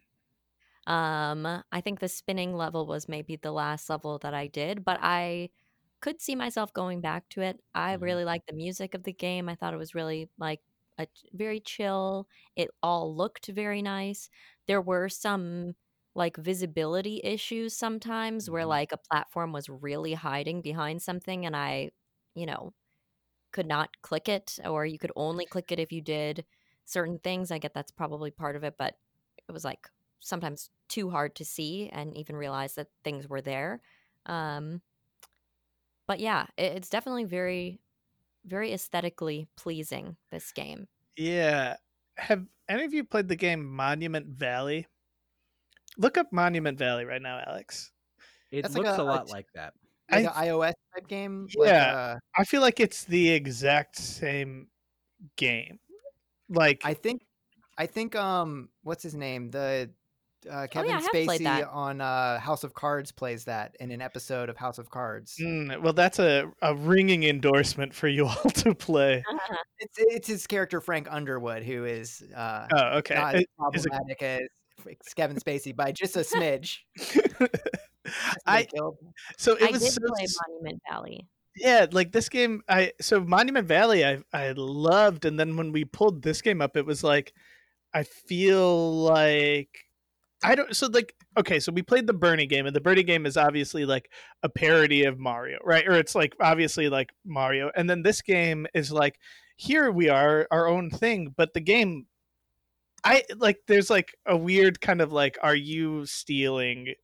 [0.87, 4.99] Um, I think the spinning level was maybe the last level that I did, but
[5.03, 5.51] I
[6.01, 7.61] could see myself going back to it.
[7.75, 7.95] I Mhm.
[7.95, 9.49] really liked the music of the game.
[9.49, 10.61] I thought it was really like
[10.99, 12.29] a very chill.
[12.57, 14.29] It all looked very nice.
[14.67, 15.75] There were some
[16.15, 18.67] like visibility issues sometimes where Mhm.
[18.67, 21.91] like a platform was really hiding behind something and I,
[22.35, 22.75] you know,
[23.53, 26.45] could not click it or you could only click it if you did
[26.85, 27.51] certain things.
[27.51, 28.97] I get that's probably part of it, but
[29.49, 29.89] it was like
[30.21, 33.81] sometimes too hard to see and even realize that things were there.
[34.27, 34.83] Um,
[36.07, 37.81] but yeah, it, it's definitely very,
[38.45, 40.17] very aesthetically pleasing.
[40.31, 40.87] This game.
[41.17, 41.77] Yeah.
[42.19, 44.87] Have any of you played the game Monument Valley?
[45.99, 47.91] Look up Monument Valley right now, Alex.
[48.51, 49.73] it That's looks a- a, a lot t- like that
[50.11, 51.49] Like I- an iOS type game.
[51.57, 51.95] Like, Yeah.
[51.97, 54.69] uh, I feel like it's the exact same
[55.37, 55.79] game.
[56.49, 57.23] Like I think
[57.79, 59.51] I think um what's his name?
[59.51, 59.91] The
[60.51, 61.69] uh, Kevin Oh, I have played Spacey that.
[61.69, 65.37] on uh, House of Cards plays that in an episode of House of Cards.
[65.41, 69.23] Mm, well, that's a, a ringing endorsement for you all to play.
[69.79, 73.15] It's it's his character Frank Underwood who is uh, Oh, okay.
[73.15, 76.79] not It- as is it- problematic as Kevin Spacey by just a smidge.
[78.47, 78.67] I
[79.37, 81.27] so it I was did so play Monument Valley.
[81.57, 85.85] yeah like this game i so monument valley i i loved and then when we
[85.85, 87.33] pulled this game up it was like
[87.95, 89.86] i feel like
[90.43, 93.25] i don't so like okay so we played the bernie game and the bernie game
[93.27, 94.11] is obviously like
[94.43, 95.87] a parody of mario right?
[95.87, 97.71] Or it's like obviously like mario.
[97.75, 99.19] And then this game is like
[99.57, 102.07] here we are our own thing but the game
[103.05, 106.95] i like there's like a weird kind of like are you stealing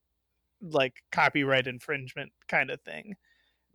[0.61, 3.17] like copyright infringement kind of thing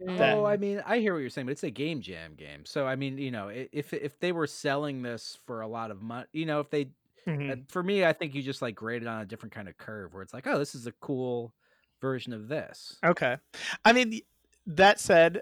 [0.01, 0.17] mm.
[0.17, 2.65] That- oh i mean i hear what you're saying but it's a game jam game.
[2.65, 6.01] So i mean you know if if they were selling this for a lot of
[6.01, 6.89] money you know if they
[7.27, 7.51] Mhm.
[7.51, 10.13] Uh, for me, I think you just like graded on a different kind of curve
[10.13, 11.53] where it's like, oh, this is a cool
[12.01, 12.97] version of this.
[13.03, 13.37] Okay.
[13.85, 14.21] I mean,
[14.65, 15.41] that said,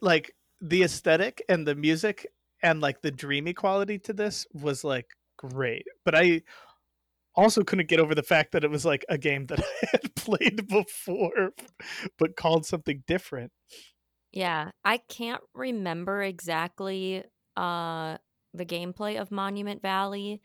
[0.00, 2.26] like the aesthetic and the music
[2.62, 5.86] and like the dreamy quality to this was like great.
[6.04, 6.42] But I
[7.34, 10.14] also couldn't get over the fact that it was like a game that I had
[10.14, 11.52] played before,
[12.18, 13.52] but called something different.
[14.32, 17.24] Yeah, I can't remember exactly
[17.56, 18.18] uh
[18.52, 20.40] the gameplay of Monument Valley,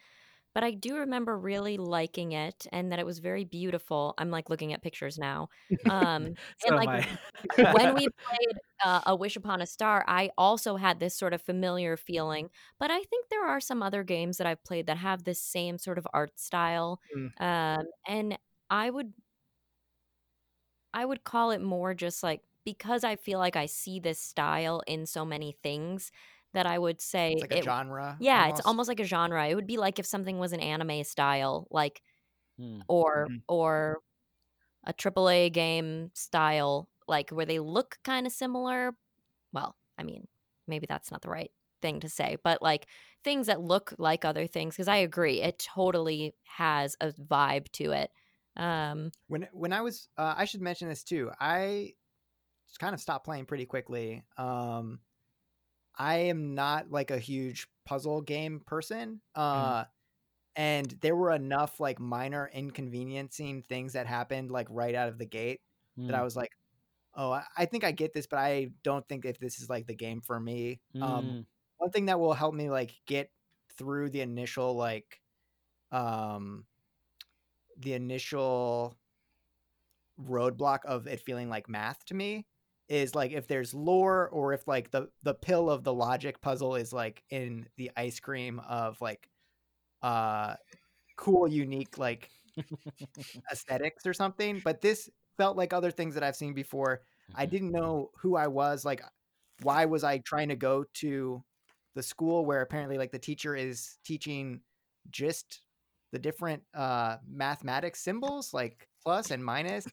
[0.55, 4.15] but I do remember really liking it and that it was very beautiful.
[4.17, 5.49] I'm like looking at pictures now.
[5.89, 7.05] Um So and like
[7.75, 11.41] when we played uh, A Wish Upon a Star, I also had this sort of
[11.41, 12.49] familiar feeling.
[12.79, 15.77] But I think there are some other games that I've played that have this same
[15.77, 17.01] sort of art style.
[17.15, 17.41] Mm.
[17.41, 18.37] Um, and
[18.69, 19.13] I would
[20.93, 24.81] I would call it more just like because I feel like I see this style
[24.87, 26.11] in so many things
[26.55, 28.17] that I would say It's like a genre.
[28.19, 28.67] yeah, it's almost.
[28.67, 29.47] almost like a genre.
[29.47, 32.01] It would be like if something was an anime style, like
[32.57, 32.79] Hmm.
[32.89, 33.43] or Mhm.
[33.49, 34.01] or
[34.85, 38.95] a AAA game style, like where they look kind of similar.
[39.53, 40.27] Well, I mean,
[40.67, 41.51] maybe that's not the right
[41.81, 42.87] thing to say, but like
[43.23, 44.75] things that look like other things.
[44.75, 48.11] Because I agree, it totally has a vibe to it.
[48.57, 51.31] Um, when when I was uh, I should mention this too.
[51.39, 51.95] I
[52.67, 54.23] just kind of stopped playing pretty quickly.
[54.37, 55.01] Um,
[55.97, 59.21] I am not like a huge puzzle game person.
[59.35, 59.85] Uh,
[60.55, 65.25] and there were enough like minor inconveniencing things that happened like right out of the
[65.25, 65.61] gate
[66.07, 66.51] that I Mm, was like,
[67.15, 69.95] oh, I, think I get this, but I don't think if this is like the
[69.95, 70.81] game for me.
[71.01, 71.45] Um, mm,
[71.77, 73.31] one thing that will help me like get
[73.77, 75.21] through the initial like
[75.91, 76.65] um
[77.77, 78.97] the initial
[80.19, 82.45] roadblock of it feeling like math to me
[82.87, 86.75] is like if there's lore or if like the the pill of the logic puzzle
[86.75, 89.29] is like in the ice cream of like
[90.03, 90.55] uh
[91.17, 92.29] cool unique like
[93.51, 97.01] aesthetics or something but this felt like other things that i've seen before
[97.33, 97.49] i mhm.
[97.49, 99.01] didn't know who i was like
[99.63, 101.43] why was i trying to go to
[101.95, 104.59] the school where apparently like the teacher is teaching
[105.09, 105.61] just
[106.15, 109.85] the different uh mathematics symbols like plus and minus.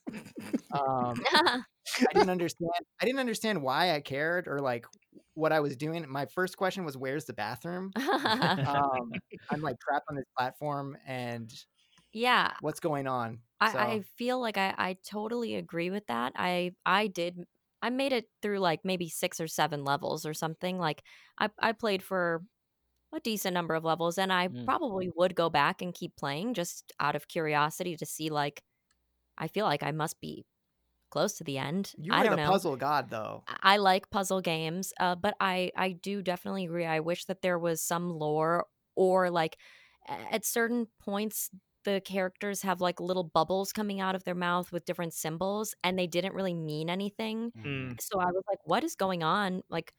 [0.73, 1.15] Um
[1.99, 2.71] i didn't understand
[3.01, 4.87] i didn't understand why i cared or like
[5.35, 6.05] what i was doing.
[6.09, 7.91] My first question was where's the bathroom?
[7.97, 9.13] Um
[9.51, 11.53] i'm like trapped on this platform and
[12.13, 13.41] yeah, what's going on?
[13.61, 16.35] I, so I feel like I, I totally agree with that.
[16.37, 17.39] I I did
[17.81, 20.79] I made it through like maybe six or seven levels or something.
[20.79, 21.03] Like
[21.39, 22.43] I I played for
[23.13, 24.67] a decent number of levels and I Mm.
[24.67, 28.63] probably would go back and keep playing just out of curiosity to see like
[29.39, 30.47] I feel like I must be
[31.11, 31.95] close to the end.
[31.97, 32.45] you I don't know.
[32.45, 36.87] puzzle god though I I like puzzle games, uh, but I I do definitely agree.
[36.87, 39.59] I wish that there was some lore or like
[40.07, 41.51] at certain points
[41.85, 45.99] the characters have like little bubbles coming out of their mouth with different symbols and
[45.99, 47.53] they didn't really mean anything.
[47.55, 47.97] Mm.
[48.01, 49.63] So I was like, what is going on?
[49.69, 49.93] Like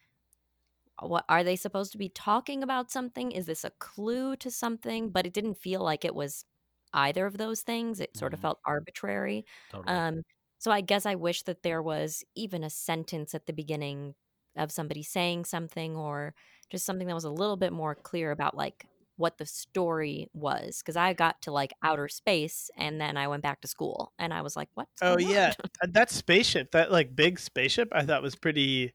[1.01, 3.31] what are they supposed to be talking about something?
[3.31, 5.09] Is this a clue to something?
[5.11, 6.45] But it didn't feel like it was
[6.93, 7.99] either of those things.
[7.99, 8.41] It sort of Mhm.
[8.41, 9.45] felt arbitrary.
[9.69, 10.03] Totally.
[10.03, 10.21] Um,
[10.59, 14.15] so I guess I wish that there was even a sentence at the beginning
[14.55, 16.35] of somebody saying something or
[16.69, 18.85] just something that was a little bit more clear about like
[19.15, 20.81] what the story was.
[20.83, 24.33] Cause I got to like outer space and then I went back to school and
[24.33, 24.87] I was like, what?
[25.01, 28.93] Oh yeah, that spaceship, that like big spaceship, I thought was pretty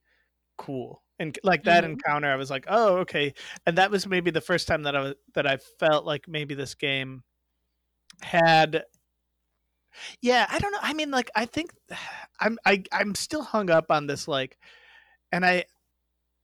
[0.59, 1.05] cool.
[1.21, 1.85] And like that Mhm.
[1.85, 3.35] encounter, I was like, oh okay.
[3.67, 6.55] And that was maybe the first time that I was that I felt like maybe
[6.55, 7.25] this game
[8.23, 8.85] had.
[10.21, 10.79] Yeah, I don't know.
[10.83, 11.73] I mean, like I think
[12.41, 14.59] I'm I I'm still hung up on this like,
[15.33, 15.65] and I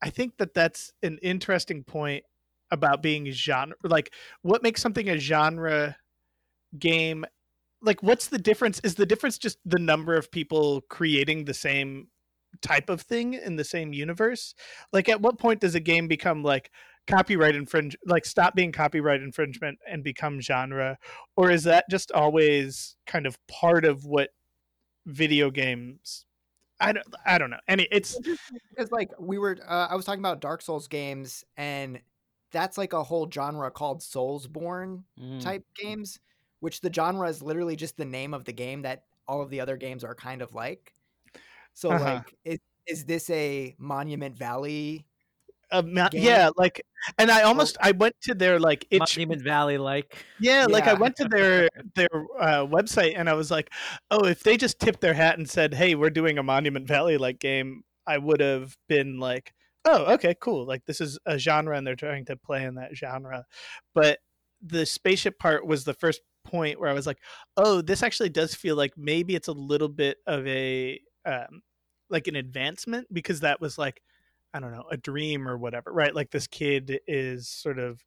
[0.03, 2.25] I think that that's an interesting point
[2.73, 3.77] about being genre.
[3.85, 5.97] Like, what makes something a genre
[6.79, 7.25] game
[7.83, 12.09] like what's the difference is the difference just the number of people creating the same
[12.65, 14.55] type of thing in the same universe
[14.93, 16.71] like at what point does a game become like
[17.07, 20.97] copyright infringe like stop being copyright infringement and become genre?
[21.37, 24.31] Or is that just always kind of part of what
[25.07, 26.25] video games
[26.81, 27.61] i don't i don't know.
[27.69, 28.19] Any it's
[28.71, 32.01] because like we were uh, i was talking about dark souls games and
[32.53, 35.41] that's like a whole genre called soulsborne Mm.
[35.43, 36.19] type games
[36.61, 39.61] which the genre is literally just the name of the game that all of the
[39.61, 40.94] other games are kind of like
[41.75, 42.05] so Uh-huh.
[42.05, 45.05] like is, is this a monument valley
[45.71, 46.83] uh, ma- yeah like
[47.19, 50.25] and i almost i went to their like itch Monument Valley, like.
[50.39, 52.09] Yeah, like I went to their their
[52.39, 53.71] uh, website and I was like,
[54.11, 57.17] oh, if they just tipped their hat and said, "Hey, we're doing a Monument Valley
[57.19, 59.53] like game," I would have been like,
[59.85, 60.67] oh, okay, cool.
[60.67, 63.45] Like this is a genre and they're trying to play in that genre.
[63.95, 64.19] But
[64.63, 67.19] the spaceship part was the first point where I was like,
[67.57, 71.63] oh, this actually does feel like maybe it's a little bit of a um,
[72.11, 74.03] like an advancement because that was like
[74.55, 76.15] I don't know, a dream or whatever, right?
[76.15, 78.05] Like this kid is sort of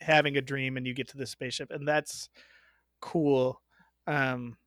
[0.00, 2.28] having a dream and you get to the spaceship and that's
[3.00, 3.62] cool.
[4.06, 4.58] Um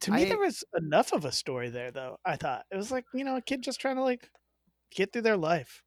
[0.00, 2.18] To me, I- there was enough of a story there, though.
[2.24, 4.30] I thought it was like you know a kid just trying to like
[4.90, 5.82] get through their life.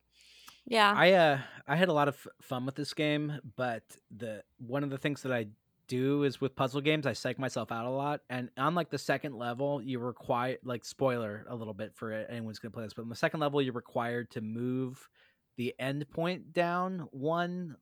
[0.66, 0.93] Yeah.
[0.95, 4.84] I uh I had a lot of f- fun with this game, but the one
[4.84, 5.47] of the things that I
[5.88, 8.22] do is with puzzle games, I psych myself out a lot.
[8.30, 12.28] And on like the second level, you require like spoiler a little bit for it,
[12.30, 15.08] anyone's gonna play this, but on the second level, you're required to move
[15.58, 17.76] the end point down one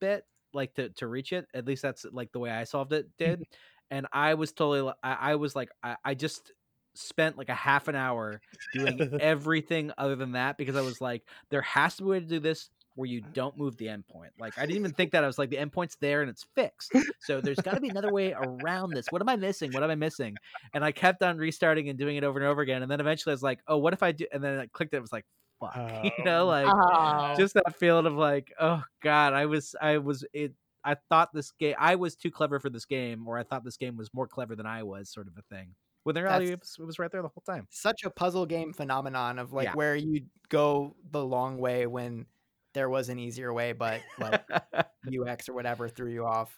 [0.00, 1.46] bit, like to to reach it.
[1.54, 3.40] At least that's like the way I solved it mm-hmm.
[3.40, 3.46] did.
[3.90, 6.52] And I was totally, I, I was like, I, I just
[6.94, 8.40] spent like a half an hour
[8.74, 12.20] doing everything other than that because I was like, there has to be a way
[12.20, 14.30] to do this where you don't move the endpoint.
[14.38, 15.24] Like I didn't even think that.
[15.24, 16.92] I was like, the endpoint's there and it's fixed.
[17.18, 19.10] So there's got to be another way around this.
[19.10, 19.72] What am I missing?
[19.72, 20.38] What am I missing?
[20.74, 22.82] And I kept on restarting and doing it over and over again.
[22.82, 24.26] And then eventually I was like, oh, what if I do?
[24.32, 24.98] And then I clicked it.
[24.98, 25.24] It was like,
[25.60, 25.74] fuck,
[26.04, 27.34] you know, Oh, like Oh.
[27.36, 30.52] just that feeling of like, oh god, I was, I was it.
[30.84, 33.76] I thought this game, I was too clever for this game, or I thought this
[33.76, 35.74] game was more clever than I was, sort of a thing.
[36.04, 37.66] When in reality, it was, it was right there the whole time.
[37.70, 39.74] Such a puzzle game phenomenon of like Yeah.
[39.74, 42.24] where you go the long way when
[42.78, 44.40] there was an easier way, but like
[45.26, 46.56] UX or whatever threw you off.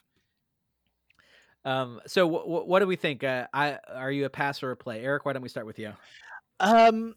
[1.65, 2.03] Um.
[2.07, 3.25] So, w- w- what do we think?
[3.25, 5.25] Uh, I are you a pass or a play, Eric?
[5.25, 5.95] Why don't we start with you?
[6.59, 7.15] Um,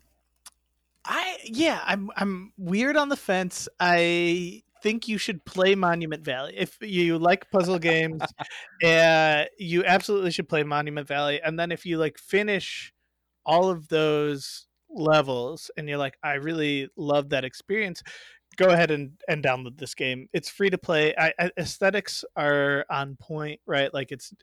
[1.03, 3.67] I yeah, I'm I'm weird on the fence.
[3.77, 8.21] I think you should play Monument Valley if you like puzzle games.
[8.85, 12.93] uh, you absolutely should play Monument Valley, and then if you like finish
[13.45, 18.01] all of those levels and you're like, I really love that experience.
[18.57, 20.29] Go ahead and, and download this game.
[20.33, 21.13] It's free to play.
[21.17, 23.93] I, I, aesthetics are on point, right?
[23.93, 24.33] Like it's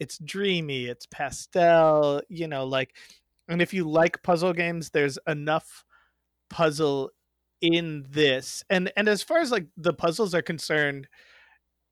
[0.00, 2.94] it's dreamy, it's pastel, you know, like
[3.48, 5.84] and if you like puzzle games, there's enough
[6.48, 7.10] puzzle
[7.60, 8.64] in this.
[8.70, 11.08] And and as far as like the puzzles are concerned,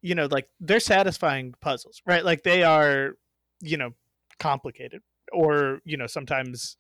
[0.03, 2.25] you know, like they're satisfying puzzles, right?
[2.25, 3.15] Like they are,
[3.61, 3.91] you know,
[4.39, 5.03] complicated
[5.33, 6.77] or, you know, sometimes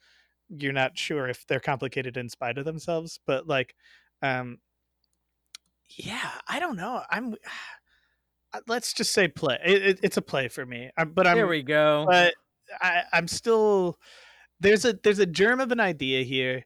[0.48, 3.74] you're not sure if they're complicated in spite of themselves, but like
[4.22, 4.58] um
[5.96, 7.02] yeah, I don't know.
[7.10, 7.34] I'm
[8.66, 9.58] let's just say play.
[9.64, 10.90] It, it, it's a play for me.
[10.96, 12.06] i but I'm there we go.
[12.08, 12.34] but
[12.80, 13.98] I, I'm still
[14.60, 16.64] there's a there's a germ of an idea here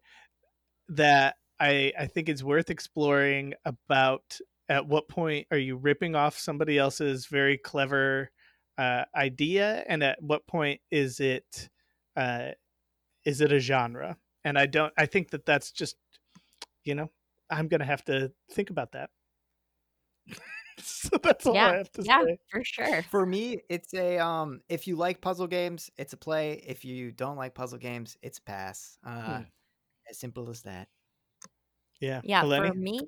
[0.89, 6.39] that I I think is worth exploring about at what point are you ripping off
[6.39, 8.31] somebody else's very clever
[8.79, 11.69] uh, idea and at what point is it
[12.17, 12.51] uh,
[13.25, 15.97] is it a genre and I don't I think that that's just
[16.85, 17.11] you know
[17.53, 19.11] I'm gonna have to think about that
[20.79, 22.09] so that's all I have to say.
[22.09, 23.03] yeah, say for sure.
[23.11, 26.63] For me, it's a um if you like puzzle games, it's a play.
[26.67, 28.99] If you don't like puzzle games, it's a pass.
[29.07, 29.43] Uh Hmm.
[30.11, 30.89] as simple as that.
[32.01, 32.69] yeah Yeah, Eleni?
[32.71, 33.01] for me,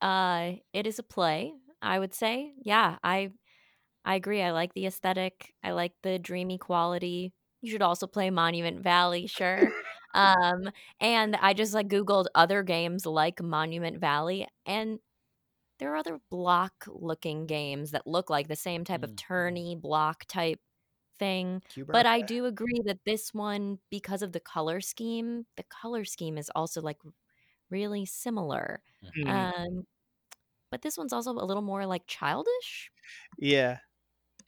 [0.00, 1.52] uh, it is a play.
[1.80, 3.30] I would say, yeah, I,
[4.04, 4.42] I agree.
[4.42, 5.52] I like the aesthetic.
[5.64, 7.32] I like the dreamy quality.
[7.60, 9.70] You should also play Monument Valley, sure.
[10.14, 15.00] Um, and I just like Googled other games like Monument Valley, and
[15.78, 19.16] there are other block-looking games that look like the same type of Mm.
[19.16, 20.60] turny block type
[21.18, 21.62] thing.
[21.68, 21.92] Cuber.
[21.92, 26.38] But I do agree that this one, because of the color scheme, the color scheme
[26.38, 26.98] is also like
[27.70, 28.82] really similar.
[29.16, 29.86] Mm, Um,
[30.70, 32.90] but this one's also a little more like childish
[33.38, 33.78] yeah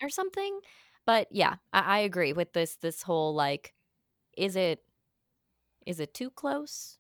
[0.03, 0.61] or something.
[1.07, 2.77] But yeah, I, I agree with this.
[2.77, 3.75] This whole like,
[4.39, 4.84] is it
[5.87, 6.99] is it too close?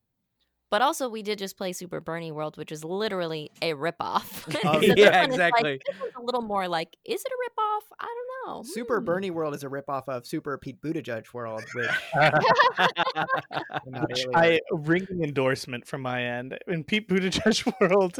[0.70, 4.42] But also, we did just play Super Bernie World, which is literally a ripoff.
[4.64, 5.80] Oh, So yeah, one is, like- exactly.
[6.16, 7.80] a little more like, is it a ripoff?
[8.00, 8.62] I don't know.
[8.64, 9.04] Super Hmm.
[9.04, 14.58] Bernie World is a ripoff of Super Pete Buttigieg World, which came out Which earlier.
[14.72, 16.58] Ringing endorsement from my end.
[16.66, 18.18] In Pete Buttigieg world,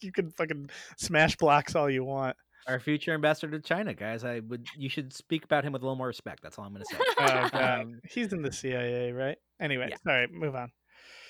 [0.00, 2.36] you can fucking smash blocks all you want.
[2.68, 4.24] Our future ambassador to China, guys.
[4.24, 4.66] I would.
[4.76, 6.42] You should speak about him with a little more respect.
[6.42, 7.02] That's all I'm going to say.
[7.18, 9.36] Oh god, Um, he's in the CIA, right?
[9.60, 9.96] Anyway, Yeah.
[10.06, 10.70] all right, move on.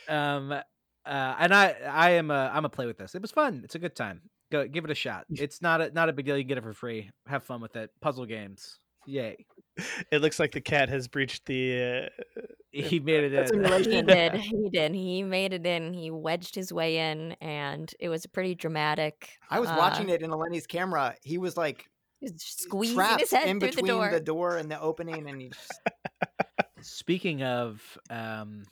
[0.08, 0.60] um, uh,
[1.06, 3.14] and I, I am a, I'm a play with this.
[3.14, 3.62] It was fun.
[3.64, 4.20] It's a good time.
[4.50, 5.24] Go give it a shot.
[5.30, 6.36] It's not a, not a big deal.
[6.36, 7.10] You can get it for free.
[7.26, 7.90] Have fun with it.
[8.00, 8.78] Puzzle games.
[9.06, 9.44] Yay.
[10.10, 12.08] It looks like the cat has breached the.
[12.36, 12.40] Uh,
[12.72, 13.64] He made it in.
[13.64, 14.34] in he did.
[14.34, 14.94] He did.
[14.94, 15.94] He made it in.
[15.94, 19.30] He wedged his way in, and it was a pretty dramatic.
[19.50, 21.16] I was uh, watching it in Eleni's camera.
[21.22, 21.88] He was like
[22.36, 24.10] squeezing his head in through between the door.
[24.10, 25.72] the door and the opening, and he just
[26.82, 27.80] Speaking of
[28.10, 28.64] um,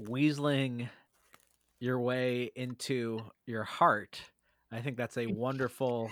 [0.00, 0.88] weaseling
[1.80, 4.20] your way into your heart,
[4.70, 6.10] I think that's a wonderful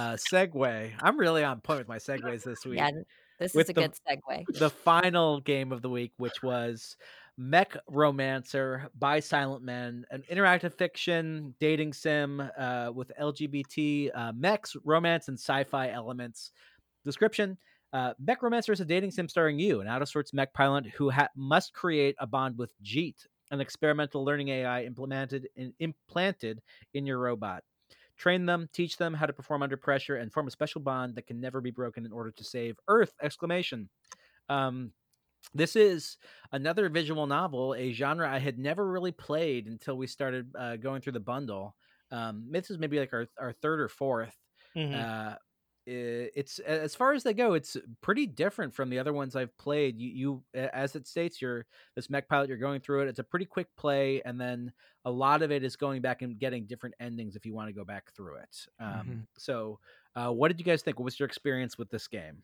[0.00, 0.92] uh, segue.
[1.02, 2.78] I'm really on point with my segues this week.
[2.78, 2.90] Yeah,
[3.38, 4.58] this With is a the- good segue.
[4.58, 6.96] the final game of the week, which was
[7.36, 14.76] Mech Romancer by Silent Men, an interactive fiction dating sim uh, with LGBT uh, mechs,
[14.84, 16.52] romance, and sci fi elements.
[17.04, 17.56] Description
[17.92, 20.86] Uh, Mech Romancer is a dating sim starring you, an out of sorts mech pilot
[20.96, 26.60] who ha- must create a bond with Jeet, an experimental learning AI implemented in, implanted
[26.94, 27.64] in your robot.
[28.20, 31.26] Train them, teach them how to perform under pressure, and form a special bond that
[31.26, 33.14] can never be broken in order to save Earth!
[33.22, 33.90] Exclamation.
[34.48, 34.92] Um,
[35.54, 36.18] this is
[36.52, 41.02] another visual novel, a genre I had never really played until we started uh, going
[41.02, 41.76] through the bundle.
[42.10, 44.36] Um, this is maybe like our, our third or 4th
[44.74, 45.04] Mhm.
[45.04, 45.36] Uh,
[45.86, 49.98] it's as far as they go, it's pretty different from the other ones I've played.
[49.98, 51.66] You, you as it states, you're
[51.96, 52.48] this mech pilot.
[52.48, 53.08] You're going through it.
[53.08, 54.72] It's a pretty quick play, and then
[55.04, 57.72] a lot of it is going back and getting different endings if you want to
[57.72, 58.66] go back through it.
[58.78, 59.26] Um, Mhm.
[59.36, 59.80] So,
[60.14, 60.98] uh, what did you guys think?
[60.98, 62.42] What was your experience with this game?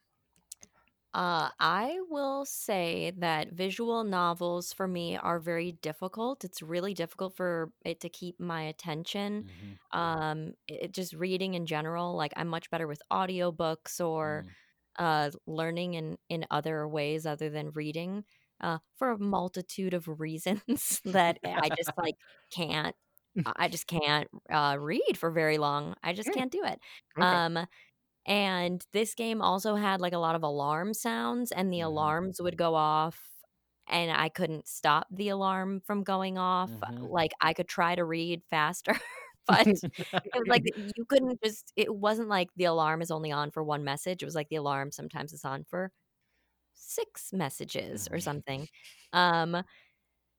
[1.16, 6.44] Uh, I will say that visual novels for me are very difficult.
[6.44, 9.46] It's really difficult for it to keep my attention.
[9.92, 14.54] Um, it, just reading in general, like I'm much better with audiobooks or Mm.
[14.98, 18.24] uh, learning in in other ways other than reading
[18.60, 22.16] uh, for a multitude of reasons that I just like
[22.52, 22.96] can't.
[23.46, 25.94] I just can't uh, read for very long.
[26.02, 26.80] I just can't do it.
[27.18, 27.40] Okay.
[27.46, 27.66] Um,
[28.26, 31.80] and this game also had like a lot of alarm sounds, and the Mhm.
[31.80, 33.30] alarms would go off,
[33.88, 36.72] and I couldn't stop the alarm from going off.
[36.72, 37.10] Mhm.
[37.10, 38.94] Like I could try to read faster,
[39.46, 41.72] but it was like you couldn't just.
[41.76, 44.22] It wasn't like the alarm is only on for one message.
[44.22, 45.92] It was like the alarm sometimes is on for
[46.74, 48.20] six messages or Mhm.
[48.20, 48.68] something.
[49.12, 49.62] Um,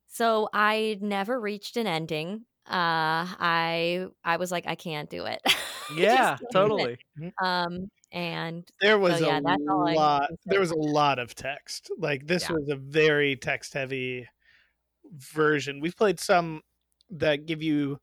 [0.07, 2.45] so I never reached an ending.
[2.67, 5.41] Uh, I I was like, I can't do it.
[5.95, 6.47] Yeah, it.
[6.51, 6.97] totally.
[7.41, 10.29] Um, and There was yeah, a lot.
[10.45, 11.89] There was a lot of text.
[11.97, 12.55] Like this Yeah.
[12.55, 14.27] was a very text heavy
[15.17, 15.79] version.
[15.79, 16.61] We've played some
[17.09, 17.99] that give you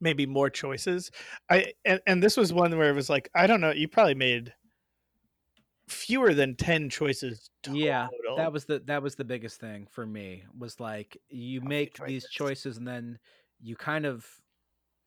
[0.00, 1.10] maybe more choices.
[1.50, 3.70] I and, and this was one where it was like I don't know.
[3.72, 4.54] You probably made
[5.88, 7.50] fewer than ten choices.
[7.62, 7.80] Total.
[7.80, 11.94] Yeah, that was the that was the biggest thing for me was like you make
[12.06, 12.30] these choices?
[12.30, 13.18] choices and then
[13.64, 14.26] you kind of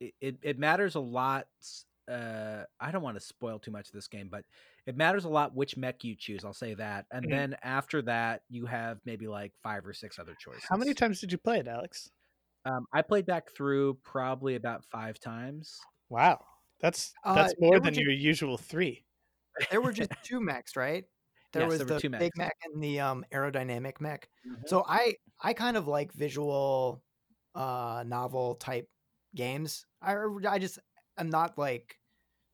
[0.01, 1.47] it, it, it matters a lot
[2.09, 4.45] uh i don't want to spoil too much of this game but
[4.85, 7.31] it matters a lot which mech you choose i'll say that and Mhm.
[7.31, 11.19] then after that you have maybe like five or six other choices How many times
[11.21, 12.11] did you play it, Alex?
[12.65, 16.45] um i played back through probably about five times Wow,
[16.79, 19.05] that's Uh, that's there more than ju- your usual three.
[19.69, 21.05] There were just two mechs, right?
[21.53, 22.37] There Yes, was there were the two big mechs.
[22.37, 24.29] mech and the um, aerodynamic mech.
[24.45, 24.63] Mhm.
[24.65, 27.03] So I I kind of like visual
[27.57, 28.89] uh novel type
[29.35, 29.87] games.
[30.01, 30.15] I
[30.49, 30.79] I just
[31.19, 31.99] am not like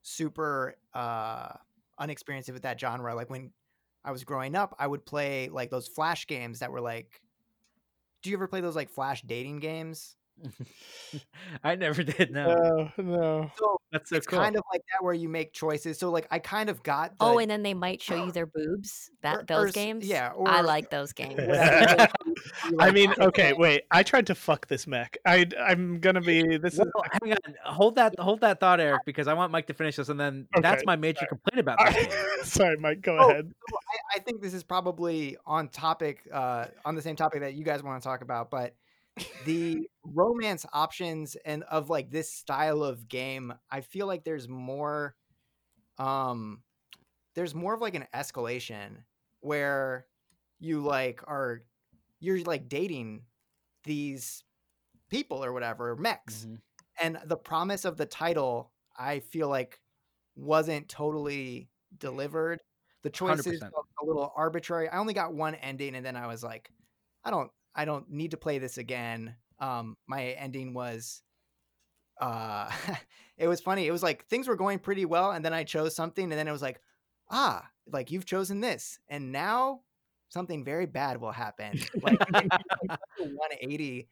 [0.04, 1.54] super uh
[2.00, 3.16] unexperienced with that genre.
[3.16, 3.52] Like when
[4.06, 7.22] I was growing up, I would play like those flash games that were like
[8.24, 10.16] Do you ever play those like flash dating games?
[11.64, 13.52] i never did no No, no.
[13.58, 16.00] So that's so it's cool kind of like that where you make choices.
[16.00, 18.48] So like I kind of got the, Oh, and then they might show you their
[18.48, 19.12] boobs.
[19.22, 20.06] That or- those or games.
[20.08, 21.36] Yeah, or I like those games.
[21.36, 22.08] whatever.
[22.80, 23.84] I mean, okay, wait.
[23.92, 25.18] I tried to fuck this mech.
[25.26, 26.58] I I'm gonna be.
[26.58, 26.82] This is
[27.22, 30.10] hang on hold that hold that thought eric because i want mike to finish this
[30.10, 32.52] and then that's my major complaint about this.
[32.52, 33.02] Sorry, Mike.
[33.02, 33.52] Go Oh, ahead.
[33.70, 37.54] so I, I think this is probably on topic, uh, on the same topic that
[37.54, 38.74] you guys want to talk about, but
[39.46, 45.16] the romance options and of like this style of game, I feel like there's more,
[45.98, 46.64] um,
[47.36, 49.06] there's more of like an escalation
[49.42, 50.08] where
[50.60, 51.64] you like are,
[52.20, 53.26] you're like dating
[53.84, 54.44] these
[55.10, 56.62] people or whatever mechs, Mhm.
[57.02, 59.82] and the promise of the title, I feel like
[60.36, 62.62] wasn't totally delivered.
[63.04, 63.74] The choices 100%.
[64.02, 64.90] a little arbitrary.
[64.90, 66.72] I only got one ending, and then I was like,
[67.26, 69.36] I don't, I don't need to play this again.
[69.60, 71.22] Um, my ending was,
[72.20, 72.70] uh,
[73.38, 73.88] it was funny.
[73.88, 76.48] It was like things were going pretty well, and then I chose something, and then
[76.48, 76.80] it was like,
[77.30, 79.82] ah, like you've chosen this, and now
[80.30, 81.80] something very bad will happen.
[82.02, 82.52] Like like,
[83.18, 84.08] 180,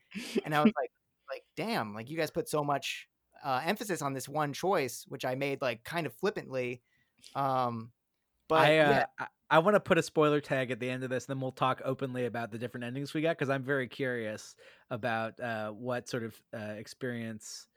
[0.46, 0.92] and I was like,
[1.30, 3.08] like damn, like you guys put so much
[3.44, 6.82] uh, emphasis on this one choice, which I made like kind of flippantly.
[7.36, 7.92] Um,
[8.48, 8.90] but I, uh,
[9.20, 11.42] yeah, I want to put a spoiler tag at the end of this, and then
[11.42, 14.56] we'll talk openly about the different endings we got because I'm very curious
[14.90, 17.68] about uh, what sort of uh, experience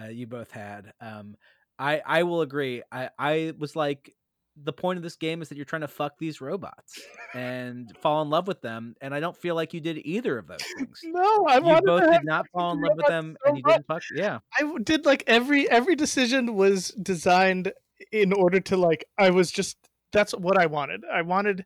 [0.00, 0.92] uh, you both had.
[1.00, 1.36] Um,
[1.78, 2.82] I I will agree.
[2.92, 4.14] I I was like,
[4.56, 7.00] the point of this game is that you're trying to fuck these robots
[7.34, 10.46] and fall in love with them, and I don't feel like you did either of
[10.46, 11.00] those things.
[11.04, 13.74] No, I You both did not fall in love with them, so and you much.
[13.74, 14.02] didn't fuck.
[14.14, 17.72] Yeah, I did like every every decision was designed
[18.12, 19.76] in order to like I was just
[20.14, 21.02] that's what I wanted.
[21.12, 21.64] I wanted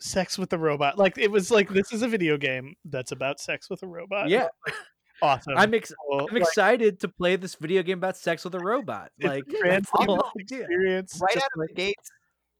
[0.00, 0.98] sex with a robot.
[0.98, 4.28] Like it was like this is a video game that's about sex with a robot.
[4.28, 4.48] yeah.
[5.22, 5.54] awesome.
[5.56, 6.20] I'm ex- Cool.
[6.28, 9.10] I'm Like, excited to play this video game about sex with a robot.
[9.20, 10.60] Like that's the whole transformative idea.
[10.60, 11.20] experience.
[11.22, 12.10] right out of like- the gates,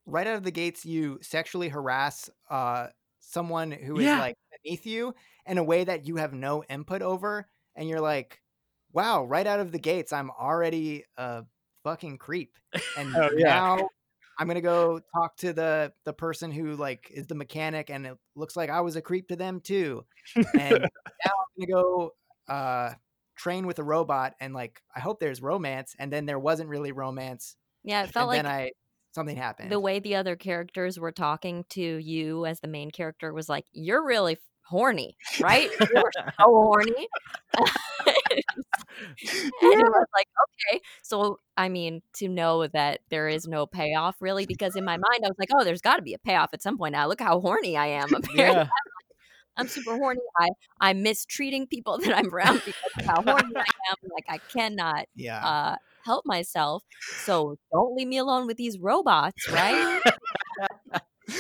[0.07, 2.89] right out of the gates you sexually harass uh
[3.21, 4.19] someone who is Yeah.
[4.21, 5.15] like beneath you
[5.47, 8.41] in a way that you have no input over and you're like
[8.95, 11.45] wow right out of the gates i'm already a
[11.85, 12.57] fucking creep
[12.97, 13.77] and Oh, yeah.
[14.39, 18.17] I'm gonna go talk to the the person who like is the mechanic and it
[18.37, 20.05] looks like i was a creep to them too
[20.37, 20.79] and
[21.25, 22.15] now i'm gonna go
[22.49, 22.93] uh
[23.37, 26.93] train with a robot and like i hope there's romance and then there wasn't really
[26.93, 28.71] romance Yeah, it felt and like then i
[29.15, 29.73] something happened.
[29.73, 33.65] the way the other characters were talking to you as the main character was like,
[33.73, 35.71] "You're really horny, right?
[35.81, 37.09] You're so horny."
[38.97, 40.81] and it was like, okay.
[41.03, 45.25] So, I mean, to know that there is no payoff really, because in my mind,
[45.25, 46.93] I was like, oh, there's got to be a payoff at some point.
[46.93, 48.09] Now, look how horny I am.
[48.15, 48.69] Apparently, yeah.
[49.57, 50.21] I'm super horny.
[50.39, 50.49] I
[50.81, 53.61] I'm mistreating people that I'm around because of how horny I
[53.91, 53.97] am.
[54.15, 56.85] Like, I cannot yeah uh, help myself.
[57.25, 60.01] So, don't leave me alone with these robots, right?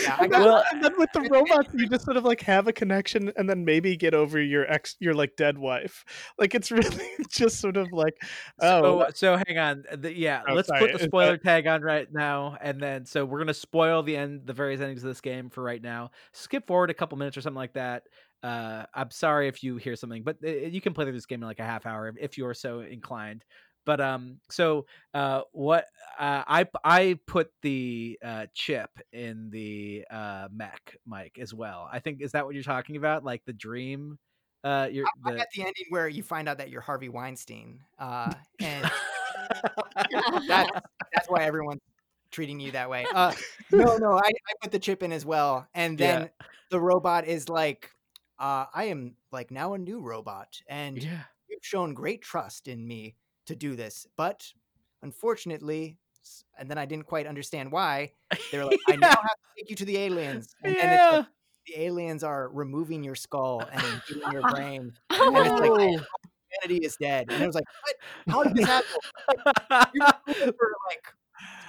[0.02, 2.24] Yeah i And got then, Well- and then with the robots, you just sort of
[2.24, 6.04] like have a connection, and then maybe get over your ex, your like dead wife.
[6.38, 8.14] Like it's really just sort of like,
[8.60, 9.84] oh, So, so hang on.
[9.96, 12.80] The, yeah, Oh, let's sorry, put is the that- spoiler tag on right now, and
[12.80, 15.82] then so we're gonna spoil the end, the various endings of this game for right
[15.82, 16.10] now.
[16.32, 18.04] Skip forward a couple minutes or something like that.
[18.42, 21.42] Uh, I'm sorry if you hear something, but uh, you can play through this game
[21.42, 23.44] in like a half hour if, if you are so inclined.
[23.88, 24.84] But um, so
[25.14, 25.86] uh, what
[26.18, 31.88] uh, I I put the uh chip in the uh mech mic as well.
[31.90, 33.24] I think is that what you're talking about?
[33.24, 34.18] Like the dream.
[34.62, 37.80] Uh, you're I'm the at the ending where you find out that you're Harvey Weinstein,
[37.98, 38.84] uh, and
[40.48, 40.70] that's
[41.14, 41.80] that's why everyone's
[42.30, 43.06] treating you that way.
[43.14, 43.32] Uh,
[43.70, 46.18] no, no, I, I put the chip in as well, and Yeah.
[46.18, 46.30] then
[46.68, 47.90] the robot is like,
[48.38, 51.22] uh, "I am like now a new robot, and yeah.
[51.48, 53.14] you've shown great trust in me
[53.48, 54.52] to do this, but
[55.02, 55.98] unfortunately."
[56.58, 58.12] And then I didn't quite understand why.
[58.52, 61.10] They were like, "I now have to take you to the aliens," and yeah.
[61.12, 61.26] like,
[61.66, 66.04] the aliens are removing your skull and eating your brain and it's like Oh.
[66.64, 67.26] humanity is dead.
[67.30, 68.34] And it was like, what?
[68.34, 68.86] How did this happen?
[70.56, 71.04] For like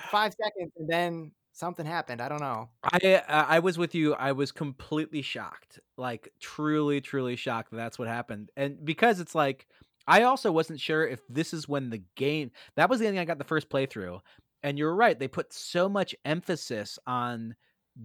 [0.09, 2.21] five seconds, and then something happened.
[2.21, 2.69] I don't know.
[2.83, 4.13] I uh, I was with you.
[4.13, 8.51] I was completely shocked, like truly, truly shocked that that's what happened.
[8.55, 9.67] And because it's like,
[10.09, 12.51] I also wasn't sure if this is when the game.
[12.75, 14.19] That was the only thing I got the first playthrough.
[14.63, 15.17] And you're right.
[15.17, 17.55] They put so much emphasis on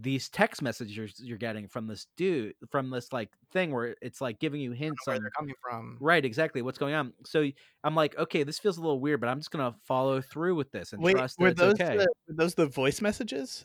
[0.01, 4.41] these text messages you're getting from this dude, from this like thing where it's like
[4.41, 5.97] giving you hints Where on they're coming from?
[6.01, 7.13] right exactly what's going on.
[7.25, 7.49] So
[7.85, 10.73] i'm like, okay, this feels a little weird, but I'm just gonna follow through with
[10.73, 11.97] this and wait, trust that were it's those okay.
[11.99, 13.65] the, were those the voice messages?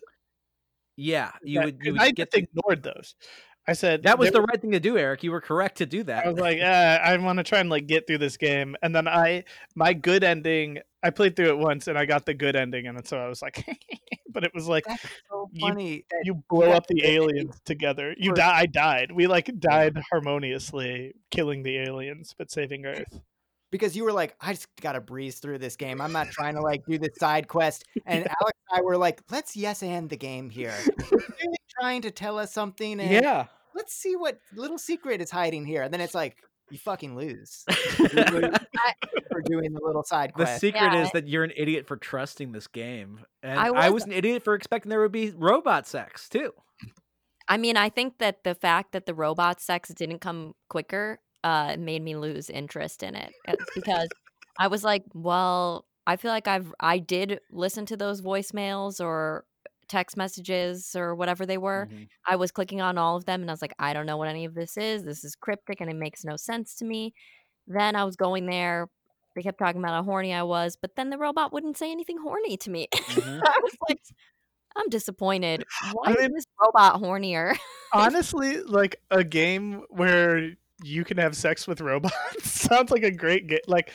[0.97, 3.15] Yeah, you That- would you would I get just ignored those.
[3.69, 5.23] I said That was the right thing to do, Eric.
[5.23, 6.25] You were correct to do that.
[6.25, 6.63] I was like, uh,
[7.03, 9.43] I want to try and like get through this game, and then I
[9.75, 10.79] my good ending.
[11.03, 13.41] I played through it once, and I got the good ending, and so I was
[13.41, 13.63] like,
[14.29, 14.85] but it was like
[15.29, 16.05] so You- funny.
[16.09, 18.15] that you blow up the the good ending aliens together.
[18.17, 18.59] You die.
[18.59, 19.11] I died.
[19.11, 23.19] We like died harmoniously, killing the aliens but saving Earth.
[23.71, 26.01] because you were like, I just gotta breeze through this game.
[26.01, 27.85] I'm not trying to like do this side quest.
[28.05, 30.73] And Alex and I were like, let's yes and the game here.
[31.79, 33.45] Trying to tell us something, and yeah.
[33.79, 35.81] Let's see what little secret is hiding here.
[35.83, 36.35] And then it's like,
[36.69, 37.63] you fucking lose.
[39.31, 40.55] For doing the little side quest.
[40.55, 41.03] The secret Yeah.
[41.03, 43.21] is that you're an idiot for trusting this game.
[43.41, 46.51] And I I was- was, an idiot for expecting there would be robot sex too.
[47.47, 51.77] I mean, I think that the fact that the robot sex didn't come quicker uh,
[51.79, 54.09] made me lose interest in it uh, because
[54.59, 59.45] I was like, well, I feel like I've I did listen to those voicemails or
[59.89, 61.87] text messages or whatever they were.
[61.91, 62.07] Mhm.
[62.25, 64.27] I was clicking on all of them and I was like, I don't know what
[64.29, 65.03] any of this is.
[65.03, 67.13] This is cryptic and it makes no sense to me.
[67.67, 68.87] Then I was going there.
[69.35, 72.17] They kept talking about how horny I was, but then the robot wouldn't say anything
[72.17, 72.87] horny to me.
[73.09, 73.41] Mhm.
[73.43, 73.99] I was like,
[74.75, 75.65] I'm disappointed.
[75.93, 77.57] Why I is this robot hornier?
[77.93, 80.53] Honestly, like a game where
[80.83, 83.59] you can have sex with robots sounds like a great game.
[83.67, 83.91] Like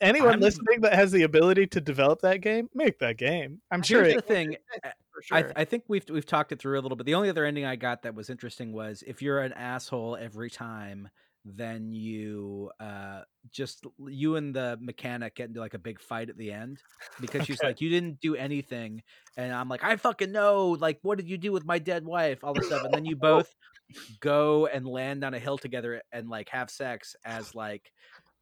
[0.00, 3.60] anyone I'm- listening that has the ability to develop that game, make that game.
[3.70, 4.56] I'm sure Here's it, the thing.
[4.82, 5.52] for I, sure.
[5.56, 7.06] I think we've we've talked it through a little bit.
[7.06, 10.50] The only other ending I got that was interesting was if you're an asshole every
[10.50, 11.08] time,
[11.48, 13.20] then you uh
[13.52, 16.82] just you and the mechanic get into like a big fight at the end
[17.20, 19.00] because she's like you didn't do anything
[19.36, 22.42] and I'm like I fucking know like what did you do with my dead wife
[22.42, 23.54] all this stuff and then you both
[24.20, 27.92] go and land on a hill together and like have sex as like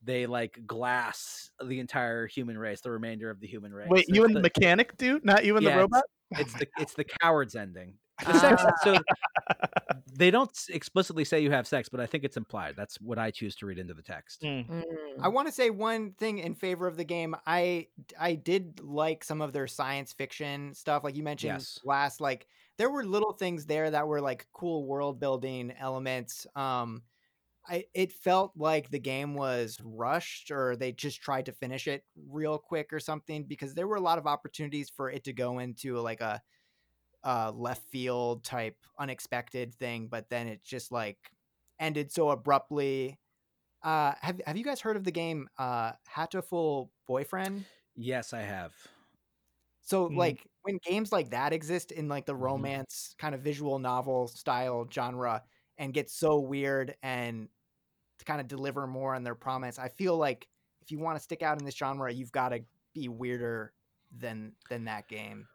[0.03, 4.23] they like glass the entire human race the remainder of the human race Wait, you
[4.23, 6.05] It's and the the- mechanic do, not you and Yeah, the robot.
[6.33, 7.95] it's the it's the coward's ending
[8.25, 8.99] The sex, so
[10.17, 12.75] they don't explicitly say you have sex, but I think it's implied.
[12.77, 14.43] That's what I choose to read into the text.
[14.43, 14.69] Mm.
[14.69, 14.83] Mm.
[15.21, 17.35] I want to say one thing in favor of the game.
[17.47, 17.89] I
[18.19, 21.81] I did like some of their science fiction stuff, like you mentioned Yes.
[21.85, 22.21] last.
[22.21, 22.47] Like
[22.79, 26.47] there were little things there that were like cool world building elements.
[26.57, 27.03] Um,
[27.69, 32.05] I it felt like the game was rushed, or they just tried to finish it
[32.29, 35.59] real quick or something, because there were a lot of opportunities for it to go
[35.61, 36.43] into like a
[37.25, 41.19] uh, left field type unexpected thing, but then it just like
[41.81, 43.19] ended so abruptly.
[43.83, 47.67] Uh, have Have you guys heard of the game uh, Hatoful Boyfriend?
[47.97, 48.75] Yes, I have.
[49.83, 50.17] So Mm.
[50.17, 52.75] like when games like that exist in like the Mhm.
[52.75, 55.45] romance kind of visual novel style genre
[55.79, 57.51] and get so weird and
[58.19, 60.49] to kind of deliver more on their promise, I feel like
[60.83, 62.65] if you want to stick out in this genre, you've got to
[62.95, 63.75] be weirder
[64.13, 65.49] than than that game.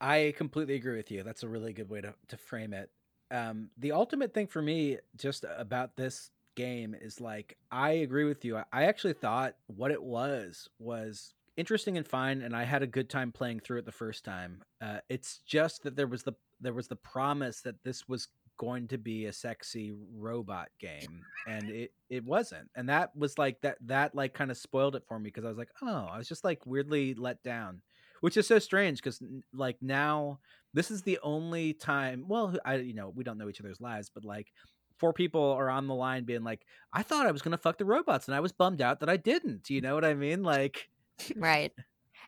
[0.00, 1.22] I completely agree with you.
[1.22, 2.90] That's a really good way to, to frame it.
[3.30, 8.44] Um, the ultimate thing for me just about this game is like I agree with
[8.44, 8.56] you.
[8.58, 12.86] I, I actually thought what it was was interesting and fine, and I had a
[12.86, 14.62] good time playing through it the first time.
[14.80, 18.86] Uh, it's just that there was the there was the promise that this was going
[18.88, 23.76] to be a sexy robot game and it it wasn't and that was like that
[23.80, 26.28] that like kind of spoiled it for me because i was like oh i was
[26.28, 27.80] just like weirdly let down
[28.20, 29.20] which is so strange because
[29.52, 30.38] like now
[30.72, 34.08] this is the only time well i you know we don't know each other's lives
[34.08, 34.52] but like
[34.98, 37.84] four people are on the line being like i thought i was gonna fuck the
[37.84, 40.88] robots and i was bummed out that i didn't you know what i mean like
[41.34, 41.72] Right.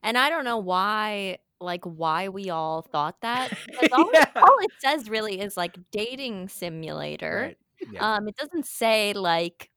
[0.03, 3.53] And I don't know why, like, why we all thought that.
[3.93, 4.25] All, Yeah.
[4.25, 7.53] it, all it says really is like dating simulator.
[7.53, 9.71] right yeah Um, it doesn't say like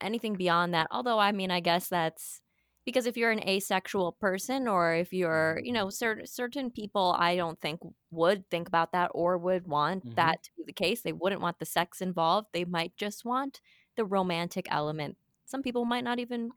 [0.00, 0.88] anything beyond that.
[0.90, 2.42] Although, I mean, I guess that's
[2.86, 7.36] because if you're an asexual person or if you're, you know, certain certain people, I
[7.36, 10.16] don't think would think about that or would want Mhm.
[10.16, 11.02] that to be the case.
[11.02, 12.48] They wouldn't want the sex involved.
[12.52, 13.60] They might just want
[13.96, 15.18] the romantic element.
[15.46, 16.50] Some people might not even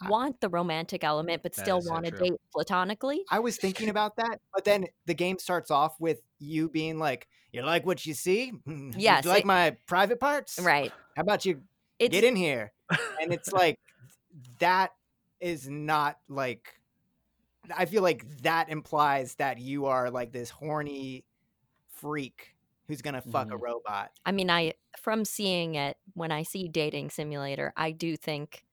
[0.00, 3.24] want the romantic element, but still want to date platonically.
[3.30, 7.28] I was thinking about that, but then the game starts off with you being like,
[7.52, 8.50] "You like what you see?
[8.50, 10.58] Hmm, you like it- my private parts?
[10.58, 10.94] Right.
[11.16, 11.64] How about you
[11.98, 12.72] It's get in here?"
[13.20, 13.78] And it's like
[14.60, 14.92] that
[15.40, 16.80] is not like
[17.74, 21.26] I feel like that implies that you are like this horny
[21.88, 22.56] freak
[22.88, 23.58] who's gonna fuck a Mhm.
[23.58, 24.12] robot.
[24.26, 28.64] I mean, I from seeing it when I see dating simulator, I do think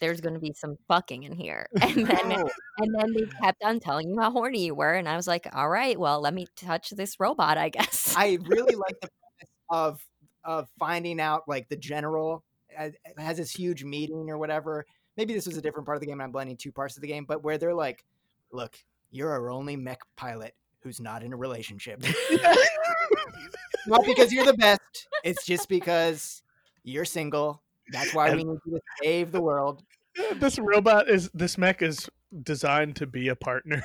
[0.00, 1.66] there's going to be some fucking in here.
[1.82, 5.08] And then Oh, and then they kept on telling you how horny you were, and
[5.08, 8.14] I was like, all right, well, let me touch this robot, I guess.
[8.16, 10.06] I really like the premise of
[10.44, 12.42] of finding out like the general
[12.78, 14.84] uh, has this huge meeting or whatever.
[15.16, 16.20] Maybe this was a different part of the game.
[16.20, 18.04] I'm blending two parts of the game, but where they're like,
[18.50, 18.76] "Look,
[19.10, 22.02] you're our only mech pilot who's not in a relationship.
[23.86, 25.08] not because you're the best.
[25.22, 26.42] It's just because
[26.82, 27.61] you're single.
[27.90, 29.82] That's why we need you to save the world."
[30.36, 32.08] this robot is this mech is
[32.42, 33.82] designed to be a partner.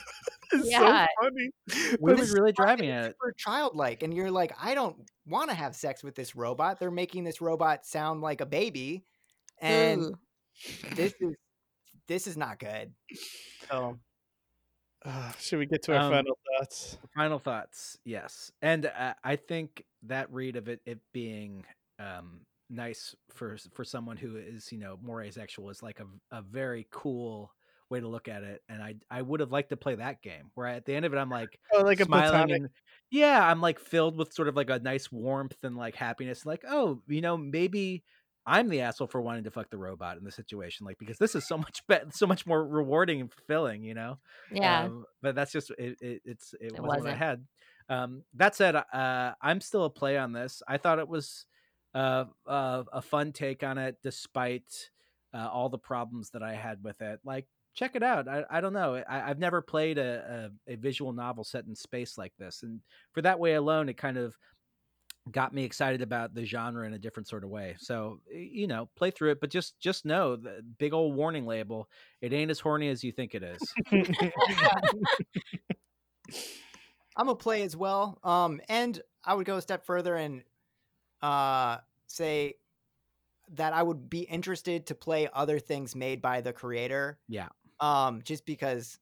[0.52, 1.06] it's Yeah.
[1.20, 1.50] so funny.
[2.00, 4.96] we But were really driving it's at it super childlike, and you're like, I don't
[5.26, 6.80] want to have sex with this robot.
[6.80, 9.04] They're making this robot sound like a baby,
[9.60, 10.18] and Ooh.
[10.94, 11.36] this is
[12.08, 12.92] this is not good.
[13.70, 13.96] So
[15.04, 16.98] Uh, should we get to our Um, final thoughts?
[17.14, 21.64] Final thoughts, yes, and uh, I think that read of it, it being
[22.00, 26.42] um, nice for for someone who is you know more asexual is like a a
[26.42, 27.52] very cool
[27.90, 30.50] way to look at it, and I I would have liked to play that game
[30.54, 32.68] where at the end of it I'm like Oh, like a smiling and
[33.10, 36.64] yeah I'm like filled with sort of like a nice warmth and like happiness, like
[36.68, 38.04] oh you know maybe.
[38.46, 41.34] I'm the asshole for wanting to fuck the robot in the situation, like because this
[41.34, 44.18] is so much better, so much more rewarding and fulfilling, you know.
[44.50, 44.84] Yeah.
[44.84, 47.46] Um, but that's just it, it it's it, It wasn't, what I had.
[47.90, 50.62] Um, that said, uh, I'm still a play on this.
[50.66, 51.44] I thought it was
[51.94, 54.90] uh, uh, a fun take on it, despite
[55.34, 57.20] uh, all the problems that I had with it.
[57.24, 58.28] Like, check it out.
[58.28, 59.02] I, I don't know.
[59.08, 62.80] I, I've never played a, a, a visual novel set in space like this, and
[63.12, 64.36] for that way alone, it kind of
[65.30, 67.76] got me excited about the genre in a different sort of way.
[67.78, 71.88] So you know, play through it, but just just know the big old warning label.
[72.20, 73.60] It ain't as horny as you think it is.
[77.16, 78.18] I'm a play as well.
[78.22, 80.42] Um, and I would go a step further and
[81.22, 82.56] uh, say
[83.54, 87.18] that I would be interested to play other things made by the creator.
[87.28, 87.48] Yeah.
[87.80, 88.98] Um, just because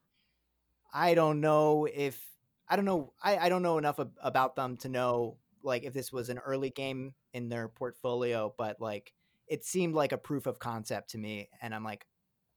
[0.93, 2.25] I don't know if
[2.69, 5.93] I don't know I, I don't know enough ab- about them to know like if
[5.93, 9.13] this was an early game in their portfolio, but like
[9.47, 12.07] it seemed like a proof of concept to me, and I'm like,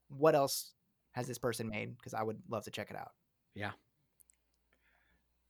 [0.09, 0.71] what else
[1.11, 1.97] has this person made?
[1.97, 3.11] Because I would love to check it out.
[3.53, 3.71] Yeah.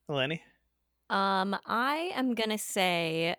[0.08, 0.42] Lenny.
[1.10, 3.36] Um, I am gonna say,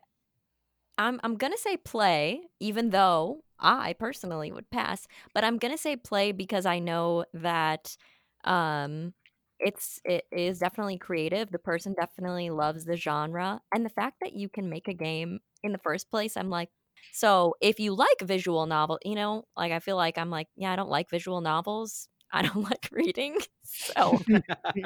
[0.98, 5.07] I'm I'm gonna say play, even though I personally would pass.
[5.34, 7.95] But I'm gonna say play because I know that,
[8.44, 9.14] um,
[9.60, 11.52] it's it is definitely creative.
[11.52, 15.40] The person definitely loves the genre, and the fact that you can make a game
[15.64, 16.70] in the first place, I'm like,
[17.11, 20.74] so if you like visual novel, you know, like I feel like I'm like, yeah,
[20.74, 22.07] I don't like visual novels.
[22.34, 23.38] I don't like reading.
[23.65, 24.24] So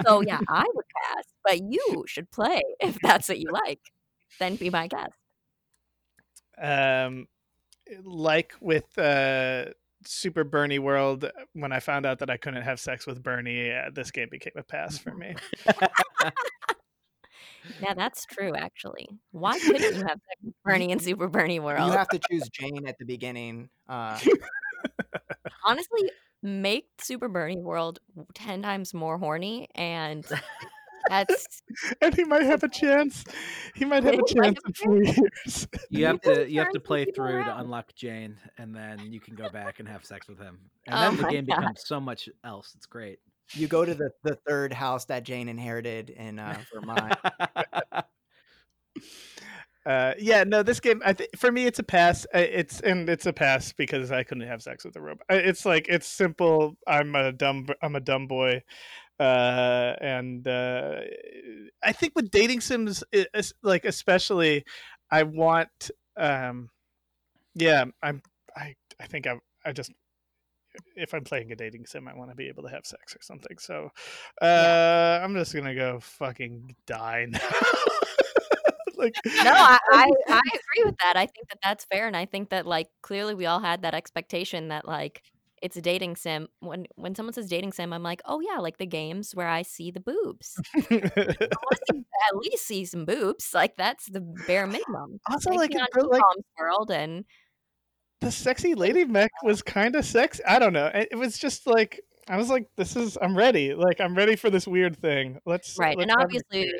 [0.07, 3.81] so yeah, I would pass, but you should play if that's what you like.
[4.39, 5.13] Then be my guest.
[6.61, 7.27] Um
[8.03, 9.65] like with uh
[10.05, 13.89] super bernie world when i found out that i couldn't have sex with bernie uh,
[13.93, 15.35] this game became a pass for me
[17.81, 19.07] Yeah, that's true actually.
[19.31, 21.91] Why couldn't you have sex with Bernie in Super Bernie World?
[21.91, 23.69] You have to choose Jane at the beginning.
[23.87, 24.19] Uh,
[25.65, 26.11] Honestly,
[26.41, 27.99] make Super Bernie World
[28.35, 30.25] 10 times more horny and
[31.09, 31.61] that's
[32.01, 33.23] and he might have a chance
[33.75, 36.71] he might have a chance have in a four years You have to you have
[36.73, 40.27] to play through to unlock Jane, and then you can go back and have sex
[40.27, 41.57] with him, and Oh then the game God.
[41.57, 42.73] becomes so much else.
[42.75, 43.19] It's great.
[43.53, 47.15] you go to the, the third house that Jane inherited in uh, Vermont.
[49.85, 53.25] uh yeah no this game i think for me it's a pass it's and it's
[53.25, 57.15] a pass because i couldn't have sex with a robot it's like it's simple i'm
[57.15, 58.63] a dumb I'm a dumb boy
[59.19, 60.99] uh and uh
[61.83, 63.03] i think with dating sims
[63.63, 64.63] like especially
[65.11, 66.69] i want um
[67.55, 68.21] yeah i'm
[68.55, 69.35] i i think i
[69.65, 69.91] i just
[70.95, 73.21] if i'm playing a dating sim i want to be able to have sex or
[73.21, 73.57] something.
[73.57, 73.89] So
[74.41, 77.39] uh i'm just gonna go fucking die now.
[78.95, 81.15] Like No, I, I I agree with that.
[81.15, 83.93] I think that that's fair, and I think that like clearly we all had that
[83.93, 85.21] expectation that like
[85.61, 86.47] it's a dating sim.
[86.59, 89.61] When when someone says dating sim, I'm like, oh yeah, like the games where I
[89.61, 90.59] see the boobs.
[90.91, 93.53] At least see some boobs.
[93.53, 95.19] Like that's the bare minimum.
[95.29, 96.21] also like me on the, like
[96.59, 97.25] world, and
[98.21, 101.67] the sexy lady mech was kind of sexy i don't know it, it was just
[101.67, 105.37] like i was like this is i'm ready like i'm ready for this weird thing
[105.45, 106.73] let's right, let's and obviously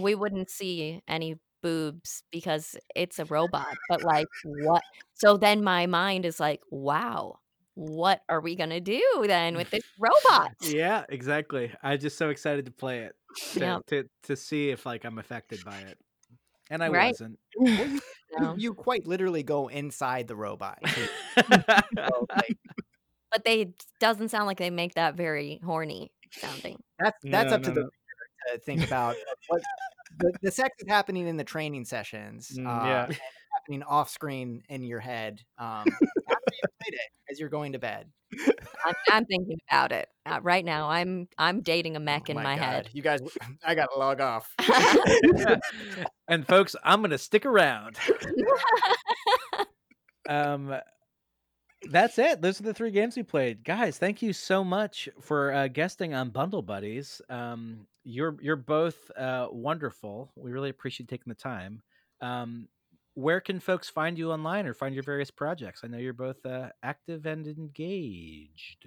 [0.00, 3.74] we wouldn't see any boobs because it's a robot.
[3.88, 4.82] But like, what?
[5.14, 7.38] So then my mind is like, wow,
[7.74, 10.52] what are we gonna do then with this robot?
[10.62, 11.72] yeah, exactly.
[11.82, 13.14] I'm just so excited to play it
[13.54, 13.86] to, Yep.
[13.86, 15.98] to to see if like I'm affected by it,
[16.70, 17.08] and I Right.
[17.12, 17.38] wasn't.
[18.36, 18.54] You, No.
[18.56, 20.80] you quite literally go inside the robot.
[20.88, 22.56] So, like,
[23.30, 26.82] But they doesn't sound like they make that very horny sounding.
[26.98, 27.88] that's that's No, up to no, the no.
[28.54, 29.14] to think about.
[29.46, 29.62] what
[30.18, 32.50] the, the sex is happening in the training sessions.
[32.58, 33.08] Mm, uh, yeah.
[33.64, 37.00] Happening off screen in your head um, after you played it
[37.30, 38.10] as you're going to bed.
[38.84, 40.90] I'm, I'm thinking about it uh, right now.
[40.90, 42.90] I'm I'm dating a mech Oh in my, head.
[42.92, 43.20] You guys,
[43.64, 44.52] I gotta log off.
[46.28, 47.96] and folks, I'm gonna stick around.
[50.28, 50.74] um
[51.90, 55.52] that's it those are the three games we played guys thank you so much for
[55.52, 61.30] uh, guesting on bundle buddies um you're you're both uh wonderful we really appreciate taking
[61.30, 61.82] the time
[62.22, 62.66] um
[63.14, 66.44] where can folks find you online or find your various projects i know you're both
[66.46, 68.86] uh, active and engaged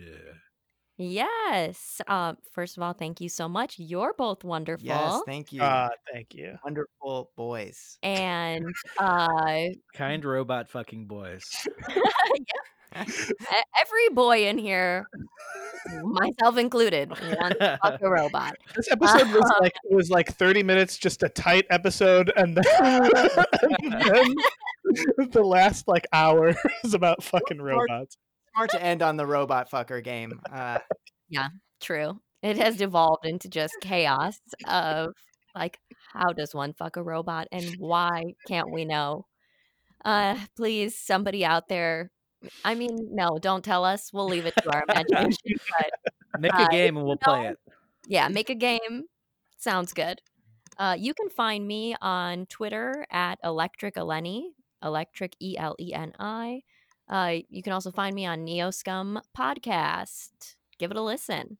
[0.98, 2.02] yes.
[2.08, 3.78] Uh, first of all, thank you so much.
[3.78, 4.86] You're both wonderful.
[4.88, 5.62] Yes, thank you.
[5.62, 7.99] uh thank you Wonderful boys.
[8.02, 8.66] and
[8.98, 12.02] uh, kind robot fucking boys e-
[12.95, 15.07] every boy in here,
[16.03, 18.55] myself included, wants to fuck a robot.
[18.76, 22.65] this episode was like it was like 30 minutes just a tight episode and then,
[22.81, 24.35] and
[25.18, 28.18] then the last like hour is about fucking robots
[28.53, 30.39] Smart to end on the robot fucker game.
[30.51, 30.80] Uh,
[31.30, 31.49] yeah,
[31.80, 32.19] True.
[32.43, 35.09] It has devolved into just chaos of
[35.55, 35.80] like,
[36.14, 39.26] how does one fuck a robot and why can't we know?
[40.05, 42.11] Uh, please, somebody out there.
[42.64, 44.11] I mean, no, don't tell us.
[44.14, 45.38] We'll leave it to our imagination.
[46.31, 47.59] But make Uh, a game and we'll play know- it
[48.09, 49.05] yeah, make a game.
[49.57, 50.22] Sounds good.
[50.77, 54.49] Uh, you can find me on Twitter at Electric Eleni,
[54.84, 56.61] Electric E L E N I.
[57.09, 60.55] Uh, you can also find me on Neoscum Podcast.
[60.77, 61.57] Give it a listen.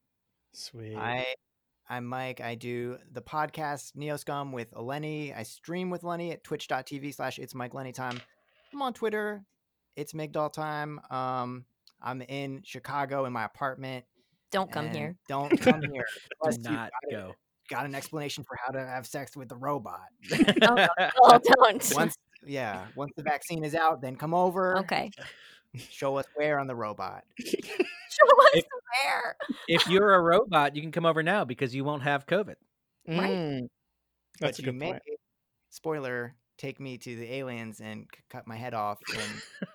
[0.54, 1.26] sweet I,
[1.90, 2.40] I'm Mike.
[2.40, 5.36] I do the podcast Neoscum with Eleni.
[5.36, 8.22] I stream with Lenny at twitch.tv slash it's Mike Lenny time.
[8.74, 9.44] I'm on Twitter.
[9.98, 11.02] It's Migdal time.
[11.12, 11.66] Um,
[12.02, 14.06] I'm in Chicago in my apartment.
[14.52, 15.18] Don't come here.
[15.28, 16.06] Don't come here.
[16.22, 17.34] do unless you not got, go
[17.70, 20.00] got an explanation for how to have sex with the robot.
[20.62, 20.88] Oh,
[21.24, 21.94] oh, don't.
[21.96, 22.16] Once,
[22.46, 24.78] yeah, once the vaccine is out, then come over.
[24.80, 25.12] okay.
[25.76, 27.24] Show us where on the robot.
[27.40, 28.66] Show us If-
[29.04, 29.36] where.
[29.68, 32.56] if you're a robot you can come over now because you won't have covid
[33.08, 33.20] Right.
[33.30, 33.68] Mm.
[34.40, 35.02] That's but a you good may, point.
[35.70, 39.68] spoiler, take me to the aliens and cut my head off and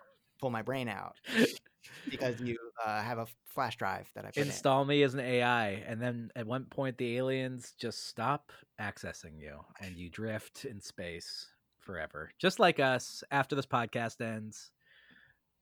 [0.42, 1.14] pull my brain out
[2.10, 4.48] because you uh, have a flash drive that I put in.
[4.48, 8.50] Install me as an AI, and then at one point the aliens just stop
[8.80, 11.46] accessing you, and you drift in space
[11.78, 13.22] forever, just like us.
[13.30, 14.72] After this podcast ends,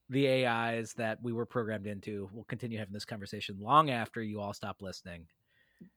[0.08, 4.40] the AIs that we were programmed into will continue having this conversation long after you
[4.40, 5.26] all stop listening.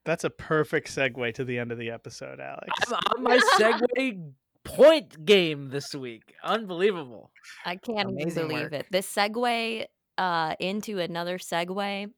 [0.04, 2.70] That's a perfect segue to the end of the episode, Alex.
[2.88, 6.34] I'm on my segue point game this week.
[6.44, 7.32] Unbelievable.
[7.66, 8.74] I can't Amazing believe work.
[8.74, 8.86] it.
[8.92, 9.86] This segue
[10.18, 12.12] uh, into another segue.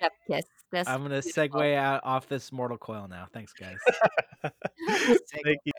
[0.00, 0.44] Chef kiss.
[0.70, 1.48] This I'm gonna beautiful.
[1.60, 3.26] segue out off this mortal coil now.
[3.32, 3.78] Thanks, guys.
[5.44, 5.72] Thank you.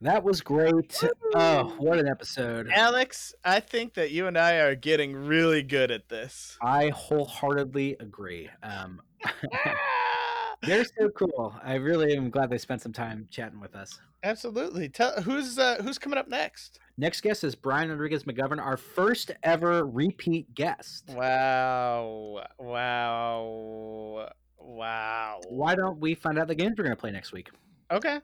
[0.00, 1.02] That was great.
[1.34, 2.68] Oh, what an episode.
[2.70, 6.58] Alex, I think that you and I are getting really good at this.
[6.60, 8.50] I wholeheartedly agree.
[8.62, 9.00] Um,
[10.62, 11.54] they're so cool.
[11.62, 14.00] I really am glad they spent some time chatting with us.
[14.22, 14.88] Absolutely.
[14.88, 16.78] Tell who's uh, who's coming up next?
[16.96, 21.10] Next guest is Brian Rodriguez McGovern, our first ever repeat guest.
[21.10, 22.44] Wow!
[22.58, 24.30] Wow!
[24.58, 25.40] Wow!
[25.48, 27.50] Why don't we find out the games we're going to play next week?
[27.90, 28.20] Okay.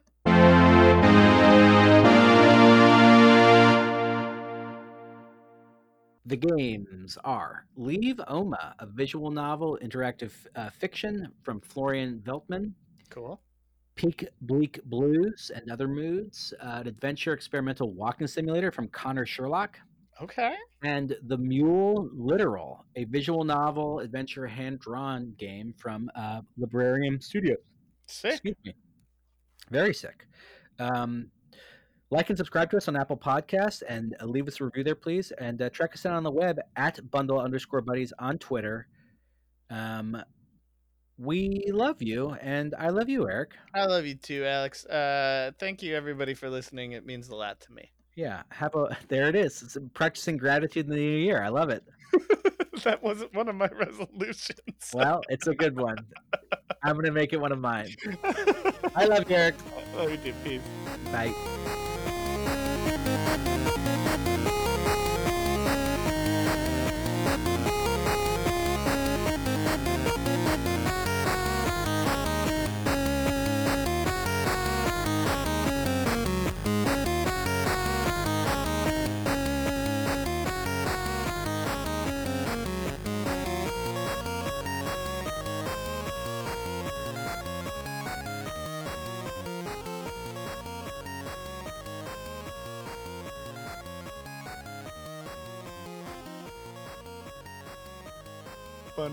[6.25, 12.73] The games are Lieve Oma, a visual novel interactive uh, fiction from Florian Veltman,
[13.09, 13.41] Cool.
[13.95, 19.77] Peak Bleak Blues and Other Moods, uh, an adventure experimental walking simulator from Connor Sherlock,
[20.21, 20.53] Okay.
[20.83, 27.57] and The Mule Literal, a visual novel adventure hand drawn game from uh, Librarian Studios.
[28.05, 28.33] Sick.
[28.33, 28.75] Excuse me.
[29.71, 30.27] Very sick.
[30.79, 31.27] Um,
[32.11, 34.95] like and subscribe to us on Apple Podcasts and uh, leave us a review there,
[34.95, 35.31] please.
[35.39, 38.87] And uh, track us down on the web at bundle underscore buddies on Twitter.
[39.69, 40.21] Um,
[41.17, 43.51] we love you, and I love you, Eric.
[43.73, 44.85] I love you too, Alex.
[44.85, 46.91] Uh, thank you everybody for listening.
[46.91, 47.91] It means a lot to me.
[48.15, 49.61] Yeah, have a there it is.
[49.63, 51.41] It's practicing gratitude in the new year.
[51.41, 51.83] I love it.
[52.83, 54.59] that wasn't one of my resolutions.
[54.93, 55.97] Well, it's a good one.
[56.83, 57.95] I'm gonna make it one of mine.
[58.95, 59.55] I love you, Eric.
[59.95, 60.33] Love you too.
[60.43, 60.61] Peace.
[61.11, 61.80] Bye.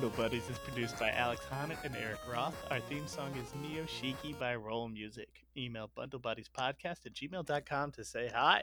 [0.00, 2.54] Bundle Buddies is produced by Alex Honnett and Eric Roth.
[2.70, 5.28] Our theme song is Neo Shiki by Roll Music.
[5.56, 8.62] Email bundlebuddiespodcast at gmail.com to say hi.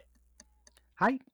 [0.94, 1.20] Hi.